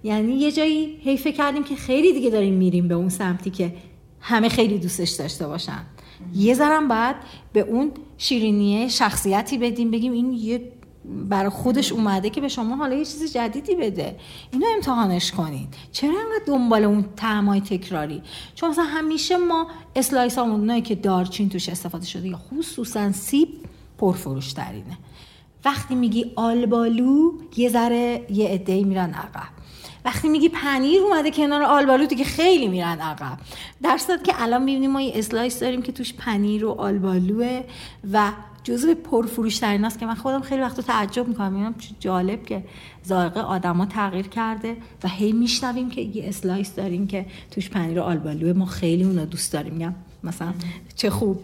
یعنی 0.03 0.35
یه 0.35 0.53
جایی 0.53 0.99
هی 1.03 1.17
فکر 1.17 1.37
کردیم 1.37 1.65
که 1.65 1.77
خیلی 1.77 2.13
دیگه 2.13 2.31
داریم 2.31 2.55
میریم 2.55 2.89
به 2.89 2.95
اون 2.95 3.09
سمتی 3.09 3.51
که 3.51 3.73
همه 4.21 4.49
خیلی 4.49 4.79
دوستش 4.79 5.11
داشته 5.11 5.47
باشن. 5.47 5.81
یه 6.35 6.55
ذرم 6.55 6.89
بعد 6.89 7.17
به 7.53 7.61
اون 7.61 7.93
شیرینیه 8.19 8.89
شخصیتی 8.89 9.59
بدیم 9.59 9.91
بگیم 9.91 10.13
این 10.13 10.33
یه 10.33 10.73
برای 11.29 11.51
خودش 11.51 11.93
اومده 11.93 12.31
که 12.31 12.41
به 12.41 12.49
شما 12.49 12.77
حالا 12.77 12.97
یه 12.97 13.05
چیز 13.05 13.33
جدیدی 13.33 13.75
بده. 13.75 14.17
اینو 14.53 14.67
امتحانش 14.77 15.33
کنید. 15.33 15.75
چرا 15.93 16.11
انقدر 16.11 16.45
دنبال 16.47 16.85
اون 16.85 17.05
تعمای 17.17 17.61
تکراری؟ 17.61 18.23
چون 18.55 18.71
مثلا 18.71 18.85
همیشه 18.85 19.37
ما 19.37 19.67
slice 19.97 20.39
همونایی 20.39 20.83
که 20.83 20.95
دارچین 20.95 21.49
توش 21.49 21.69
استفاده 21.69 22.07
شده 22.07 22.29
یا 22.29 22.37
خصوصا 22.37 23.13
سیب 23.13 23.49
پرفروش 23.99 24.53
ترینه 24.53 24.99
وقتی 25.65 25.95
میگی 25.95 26.33
آلبالو 26.37 27.33
یه 27.57 27.69
ذره 27.69 28.27
یه 28.31 28.49
عده‌ای 28.49 28.85
میرن 28.85 29.15
عقب. 29.15 29.58
وقتی 30.09 30.29
میگی 30.29 30.49
پنیر 30.49 31.03
اومده 31.03 31.31
کنار 31.31 31.63
آلبالو 31.63 32.07
دیگه 32.07 32.25
خیلی 32.25 32.69
میرن 32.69 33.01
عقب. 33.01 33.39
درصد 33.83 34.23
که 34.23 34.33
الان 34.43 34.63
می‌بینیم 34.63 34.91
ما 34.91 35.01
یه 35.01 35.13
slice 35.15 35.61
داریم 35.61 35.83
که 35.83 35.93
توش 35.93 36.15
پنیر 36.15 36.65
و 36.65 36.71
آلبالوه 36.71 37.63
و 38.13 38.33
جزو 38.65 38.95
پرفروش 38.95 39.59
ترین 39.59 39.85
است 39.85 39.99
که 39.99 40.07
من 40.07 40.15
خودم 40.15 40.41
خیلی 40.41 40.63
وقت 40.63 40.81
تعجب 40.81 41.29
می‌کنم. 41.29 41.53
میگم 41.53 41.75
جالب 42.01 42.47
که 42.47 42.65
ذائقه 43.07 43.41
آدما 43.41 43.87
تغییر 43.87 44.29
کرده 44.29 44.77
و 45.05 45.09
هی 45.09 45.33
میشنویم 45.33 45.91
که 45.91 46.01
یه 46.01 46.29
slice 46.29 46.75
داریم 46.75 47.07
که 47.07 47.27
توش 47.51 47.71
پنیر 47.71 48.01
و 48.01 48.03
آلبالوه. 48.03 48.53
ما 48.53 48.67
خیلی 48.67 49.05
اونو 49.05 49.25
دوست 49.25 49.53
داریم. 49.53 49.73
میگم 49.73 49.95
مثلا 50.25 50.55
چه 50.97 51.11
خوب. 51.11 51.41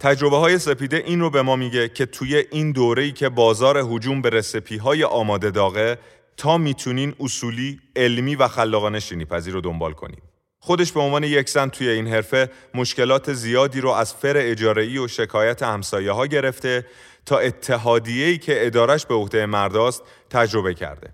تجربه 0.00 0.36
های 0.36 0.58
سپیده 0.58 0.96
این 1.06 1.20
رو 1.20 1.30
به 1.30 1.42
ما 1.42 1.56
میگه 1.56 1.88
که 1.88 2.06
توی 2.06 2.44
این 2.52 2.72
دوره‌ای 2.72 3.12
که 3.12 3.28
بازار 3.28 3.78
هجوم 3.78 4.22
به 4.22 4.30
recipe 4.30 4.76
های 4.76 5.04
آماده 5.04 5.50
داغه 5.50 5.98
ما 6.36 6.58
می‌تونیم 6.58 7.14
اصولی، 7.20 7.80
علمی 7.96 8.34
و 8.34 8.48
خلاقانه 8.48 9.00
شیرینی 9.00 9.24
پزی 9.24 9.54
رو 9.54 9.60
دنبال 9.60 9.92
کنیم. 9.92 10.22
خودش 10.58 10.92
به 10.92 11.00
عنوان 11.00 11.24
یک 11.24 11.50
زن 11.50 11.68
توی 11.68 11.88
این 11.88 12.06
حرفه 12.06 12.50
مشکلات 12.74 13.32
زیادی 13.32 13.80
رو 13.80 13.90
از 13.90 14.14
فر 14.14 14.34
اجاره‌ای 14.36 14.98
و 14.98 15.08
شکایت 15.08 15.62
همسایه 15.62 16.12
ها 16.12 16.26
گرفته 16.26 16.86
تا 17.26 17.38
اتحادیه‌ای 17.38 18.38
که 18.38 18.66
ادارش 18.66 19.06
به 19.06 19.14
عهده 19.14 19.46
مرداست 19.46 20.02
تجربه 20.30 20.74
کرده. 20.74 21.10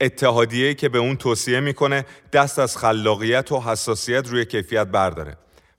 اتحادیه‌ای 0.00 0.74
که 0.74 0.88
به 0.88 0.98
اون 0.98 1.16
توصیه 1.16 1.60
می‌کنه 1.60 2.06
دست 2.32 2.58
از 2.58 2.76
خلاقیت 2.76 3.52
و 3.52 3.60
حساسیت 3.60 4.28
روی 4.28 4.44
کیفیت 4.44 4.86
برداره 4.86 5.36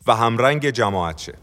و 0.07 0.15
همرنگ 0.15 0.69
جماعت 0.69 1.17
شه. 1.17 1.33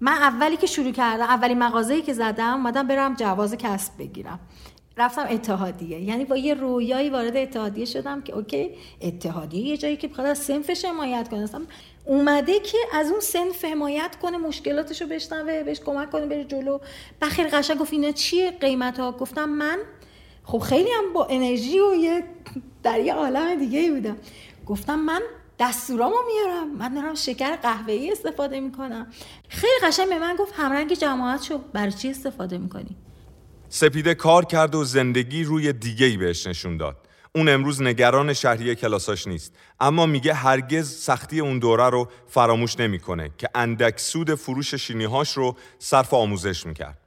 من 0.00 0.12
اولی 0.12 0.56
که 0.56 0.66
شروع 0.66 0.92
کردم 0.92 1.22
اولین 1.24 1.58
مغازه‌ای 1.58 2.02
که 2.02 2.14
زدم 2.14 2.54
اومدم 2.54 2.86
برم 2.86 3.14
جواز 3.14 3.54
کسب 3.54 3.92
بگیرم 3.98 4.40
رفتم 4.98 5.26
اتحادیه. 5.30 6.00
یعنی 6.00 6.24
با 6.24 6.36
یه 6.36 6.54
رویایی 6.54 7.10
وارد 7.10 7.36
اتحادیه 7.36 7.84
شدم 7.84 8.22
که 8.22 8.34
اوکی 8.34 8.70
اتحادیه 9.00 9.66
یه 9.66 9.76
جایی 9.76 9.96
که 9.96 10.08
بخواد 10.08 10.26
از 10.26 10.38
سنفش 10.38 10.84
حمایت 10.84 11.28
کنه. 11.28 11.48
اومده 12.04 12.60
که 12.60 12.78
از 12.92 13.10
اون 13.10 13.20
سنف 13.20 13.64
حمایت 13.64 14.16
کنه 14.22 14.38
مشکلاتشو 14.38 15.06
بشنوه 15.06 15.62
بهش 15.62 15.80
کمک 15.80 16.10
کنه 16.10 16.26
بره 16.26 16.44
جلو. 16.44 16.78
بخیر 17.22 17.46
قشنگ 17.46 17.78
گفت 17.78 17.92
اینا 17.92 18.12
چیه 18.12 18.50
قیمت 18.50 19.00
ها 19.00 19.12
گفتم 19.12 19.48
من 19.48 19.78
خب 20.44 20.58
خیلی 20.58 20.90
هم 20.90 21.12
با 21.12 21.26
انرژی 21.30 21.80
و 21.80 21.94
یه 21.94 22.24
در 22.82 23.00
یه 23.00 23.14
عالم 23.14 23.54
دیگه 23.54 23.90
بودم. 23.90 24.16
گفتم 24.66 24.98
من 24.98 25.22
دستورامو 25.58 26.16
میارم. 26.26 26.76
من 26.76 26.94
دارم 26.94 27.14
شکر 27.14 27.56
قهوه‌ای 27.56 28.12
استفاده 28.12 28.60
می‌کنم. 28.60 29.06
خیلی 29.48 29.72
قشنگ 29.82 30.08
به 30.08 30.18
من 30.18 30.36
گفت 30.36 30.52
همرنگ 30.56 30.92
جماعت 30.92 31.42
شو 31.42 31.58
برای 31.72 31.92
چی 31.92 32.10
استفاده 32.10 32.58
می‌کنی؟ 32.58 32.96
سپیده 33.68 34.14
کار 34.14 34.44
کرد 34.44 34.74
و 34.74 34.84
زندگی 34.84 35.44
روی 35.44 35.72
دیگه 35.72 36.06
ای 36.06 36.16
بهش 36.16 36.46
نشون 36.46 36.76
داد. 36.76 36.96
اون 37.34 37.48
امروز 37.48 37.82
نگران 37.82 38.32
شهریه 38.32 38.74
کلاساش 38.74 39.26
نیست 39.26 39.52
اما 39.80 40.06
میگه 40.06 40.34
هرگز 40.34 40.90
سختی 40.90 41.40
اون 41.40 41.58
دوره 41.58 41.90
رو 41.90 42.08
فراموش 42.28 42.80
نمی‌کنه 42.80 43.30
که 43.38 43.48
اندک 43.54 44.00
سود 44.00 44.34
فروش 44.34 44.74
شینیهاش 44.74 45.32
رو 45.32 45.56
صرف 45.78 46.14
آموزش 46.14 46.66
می‌کرد. 46.66 46.98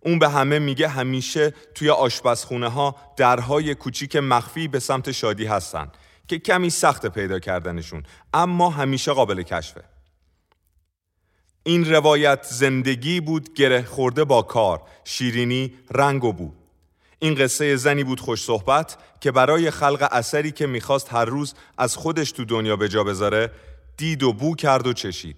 اون 0.00 0.18
به 0.18 0.28
همه 0.28 0.58
میگه 0.58 0.88
همیشه 0.88 1.54
توی 1.74 1.90
آشپزخونه 1.90 2.68
ها 2.68 2.96
درهای 3.16 3.74
کوچیک 3.74 4.16
مخفی 4.16 4.68
به 4.68 4.78
سمت 4.78 5.12
شادی 5.12 5.44
هستن 5.44 5.88
که 6.28 6.38
کمی 6.38 6.70
سخت 6.70 7.06
پیدا 7.06 7.38
کردنشون 7.38 8.02
اما 8.34 8.70
همیشه 8.70 9.12
قابل 9.12 9.42
کشفه. 9.42 9.93
این 11.66 11.90
روایت 11.90 12.46
زندگی 12.50 13.20
بود 13.20 13.54
گره 13.54 13.82
خورده 13.82 14.24
با 14.24 14.42
کار 14.42 14.82
شیرینی 15.04 15.72
رنگ 15.90 16.24
و 16.24 16.32
بو. 16.32 16.52
این 17.18 17.34
قصه 17.34 17.76
زنی 17.76 18.04
بود 18.04 18.20
خوش 18.20 18.42
صحبت 18.42 18.96
که 19.20 19.32
برای 19.32 19.70
خلق 19.70 20.08
اثری 20.12 20.52
که 20.52 20.66
می‌خواست 20.66 21.12
هر 21.12 21.24
روز 21.24 21.54
از 21.78 21.96
خودش 21.96 22.32
تو 22.32 22.44
دنیا 22.44 22.76
به 22.76 22.88
جا 22.88 23.04
بذاره 23.04 23.50
دید 23.96 24.22
و 24.22 24.32
بو 24.32 24.54
کرد 24.54 24.86
و 24.86 24.92
چشید. 24.92 25.36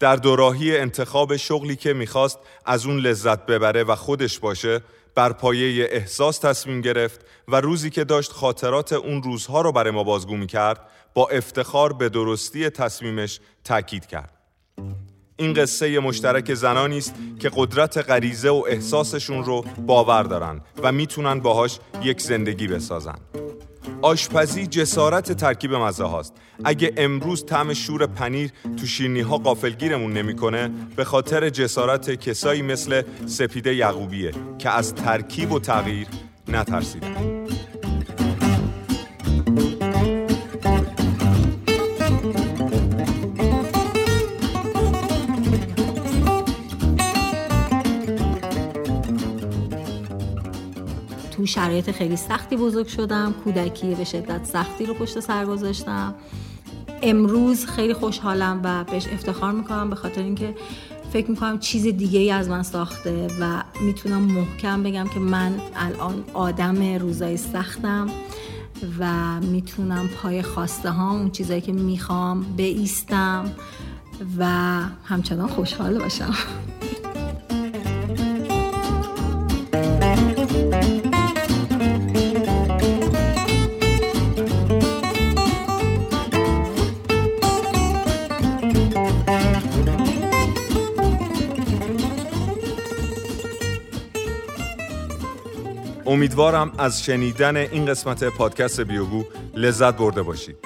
در 0.00 0.16
دوراهی 0.16 0.76
انتخاب 0.76 1.36
شغلی 1.36 1.76
که 1.76 1.92
می‌خواست 1.92 2.38
از 2.66 2.86
اون 2.86 2.98
لذت 2.98 3.46
ببره 3.46 3.84
و 3.84 3.94
خودش 3.94 4.38
باشه 4.38 4.80
بر 5.14 5.32
پایه 5.32 5.88
احساس 5.90 6.38
تصمیم 6.38 6.80
گرفت 6.80 7.20
و 7.48 7.60
روزی 7.60 7.90
که 7.90 8.04
داشت 8.04 8.32
خاطرات 8.32 8.92
اون 8.92 9.22
روزها 9.22 9.60
رو 9.60 9.72
برای 9.72 9.90
ما 9.90 10.04
بازگو 10.04 10.36
می‌کرد 10.36 10.80
با 11.14 11.28
افتخار 11.28 11.92
به 11.92 12.08
درستی 12.08 12.70
تصمیمش 12.70 13.40
تاکید 13.64 14.06
کرد. 14.06 14.30
این 15.36 15.52
قصه 15.52 16.00
مشترک 16.00 16.54
زنانی 16.54 16.98
است 16.98 17.14
که 17.38 17.50
قدرت 17.56 17.98
غریزه 17.98 18.50
و 18.50 18.64
احساسشون 18.68 19.44
رو 19.44 19.64
باور 19.86 20.22
دارن 20.22 20.60
و 20.82 20.92
می‌تونن 20.92 21.40
باهاش 21.40 21.78
یک 22.02 22.20
زندگی 22.20 22.68
بسازن. 22.68 23.18
آشپزی 24.02 24.66
جسارت 24.66 25.32
ترکیب 25.32 25.74
مزه 25.74 26.04
هاست. 26.04 26.34
اگه 26.64 26.92
امروز 26.96 27.46
طعم 27.46 27.74
شور 27.74 28.06
پنیر 28.06 28.50
تو 28.76 28.86
شیرنی 28.86 29.20
ها 29.20 29.38
قافلگیرمون 29.38 30.12
نمی‌کنه 30.12 30.70
به 30.96 31.04
خاطر 31.04 31.50
جسارت 31.50 32.10
کسایی 32.10 32.62
مثل 32.62 33.02
سپیده 33.26 33.74
یعقوبیه 33.74 34.30
که 34.58 34.70
از 34.70 34.94
ترکیب 34.94 35.52
و 35.52 35.58
تغییر 35.58 36.06
نترسیدن. 36.48 37.46
شرایط 51.46 51.90
خیلی 51.90 52.16
سختی 52.16 52.56
بزرگ 52.56 52.86
شدم. 52.86 53.34
کودکی 53.44 53.94
به 53.94 54.04
شدت 54.04 54.44
سختی 54.44 54.86
رو 54.86 54.94
پشت 54.94 55.20
سر 55.20 55.46
گذاشتم. 55.46 56.14
امروز 57.02 57.66
خیلی 57.66 57.94
خوشحالم 57.94 58.60
و 58.64 58.84
بهش 58.84 59.06
افتخار 59.06 59.52
می‌کنم 59.52 59.90
به 59.90 59.96
خاطر 59.96 60.22
اینکه 60.22 60.54
فکر 61.12 61.30
می‌کنم 61.30 61.58
چیز 61.58 61.82
دیگه 61.86 62.20
ای 62.20 62.30
از 62.30 62.48
من 62.48 62.62
ساخته 62.62 63.26
و 63.40 63.62
می‌تونم 63.80 64.20
محکم 64.20 64.82
بگم 64.82 65.08
که 65.14 65.20
من 65.20 65.60
الان 65.76 66.24
آدم 66.34 66.82
روزای 66.98 67.36
سختم 67.36 68.06
و 68.98 69.40
می‌تونم 69.40 70.08
پای 70.08 70.42
خواسته 70.42 70.90
هام 70.90 71.20
اون 71.20 71.30
چیزایی 71.30 71.60
که 71.60 71.72
می‌خوام 71.72 72.42
بیستم 72.56 73.52
و 74.38 74.46
همچنان 75.04 75.48
خوشحال 75.48 75.98
باشم. 75.98 76.34
امیدوارم 96.06 96.72
از 96.78 97.04
شنیدن 97.04 97.56
این 97.56 97.86
قسمت 97.86 98.24
پادکست 98.24 98.80
بیوگو 98.80 99.24
لذت 99.54 99.96
برده 99.96 100.22
باشید. 100.22 100.56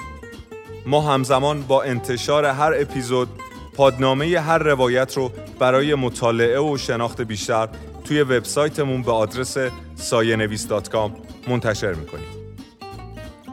ما 0.85 1.01
همزمان 1.01 1.61
با 1.61 1.83
انتشار 1.83 2.45
هر 2.45 2.73
اپیزود 2.75 3.27
پادنامه 3.75 4.39
هر 4.39 4.57
روایت 4.57 5.17
رو 5.17 5.31
برای 5.59 5.95
مطالعه 5.95 6.59
و 6.59 6.77
شناخت 6.77 7.21
بیشتر 7.21 7.69
توی 8.03 8.21
وبسایتمون 8.21 9.01
به 9.01 9.11
آدرس 9.11 9.57
ساینویس.com 9.95 11.11
منتشر 11.47 11.93
می‌کنیم. 11.93 12.27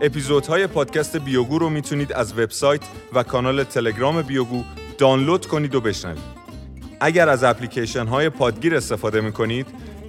اپیزودهای 0.01 0.67
پادکست 0.67 1.17
بیوگو 1.17 1.59
رو 1.59 1.71
می‌تونید 1.71 2.13
از 2.13 2.33
وبسایت 2.39 2.81
و 3.13 3.23
کانال 3.23 3.65
تلگرام 3.65 4.23
بیوگو 4.23 4.63
دانلود 4.99 5.47
کنید 5.47 5.75
و 5.75 5.81
بشنوید. 5.81 6.37
اگر 7.01 7.29
از 7.29 7.45
اپلیکیشن 7.45 8.07
های 8.07 8.29
پادگیر 8.29 8.77
استفاده 8.77 9.21
می‌کنید 9.21 9.67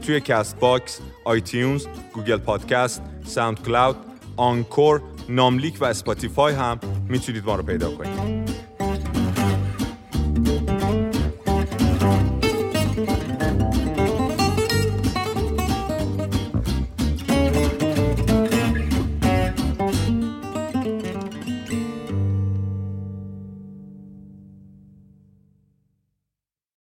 توی 0.08 0.20
Castbox، 0.22 1.00
iTunes، 1.24 1.88
Google 2.14 2.38
Podcast، 2.38 3.02
SoundCloud 3.26 3.96
Anchor 4.38 5.02
ناملیک 5.30 5.82
و 5.82 5.86
Spotify 5.86 6.54
هم 6.54 6.80
می‌تونید 7.10 7.46
ما 7.46 7.56
رو 7.56 7.64
پیدا 7.64 7.92
کنید. 7.92 8.37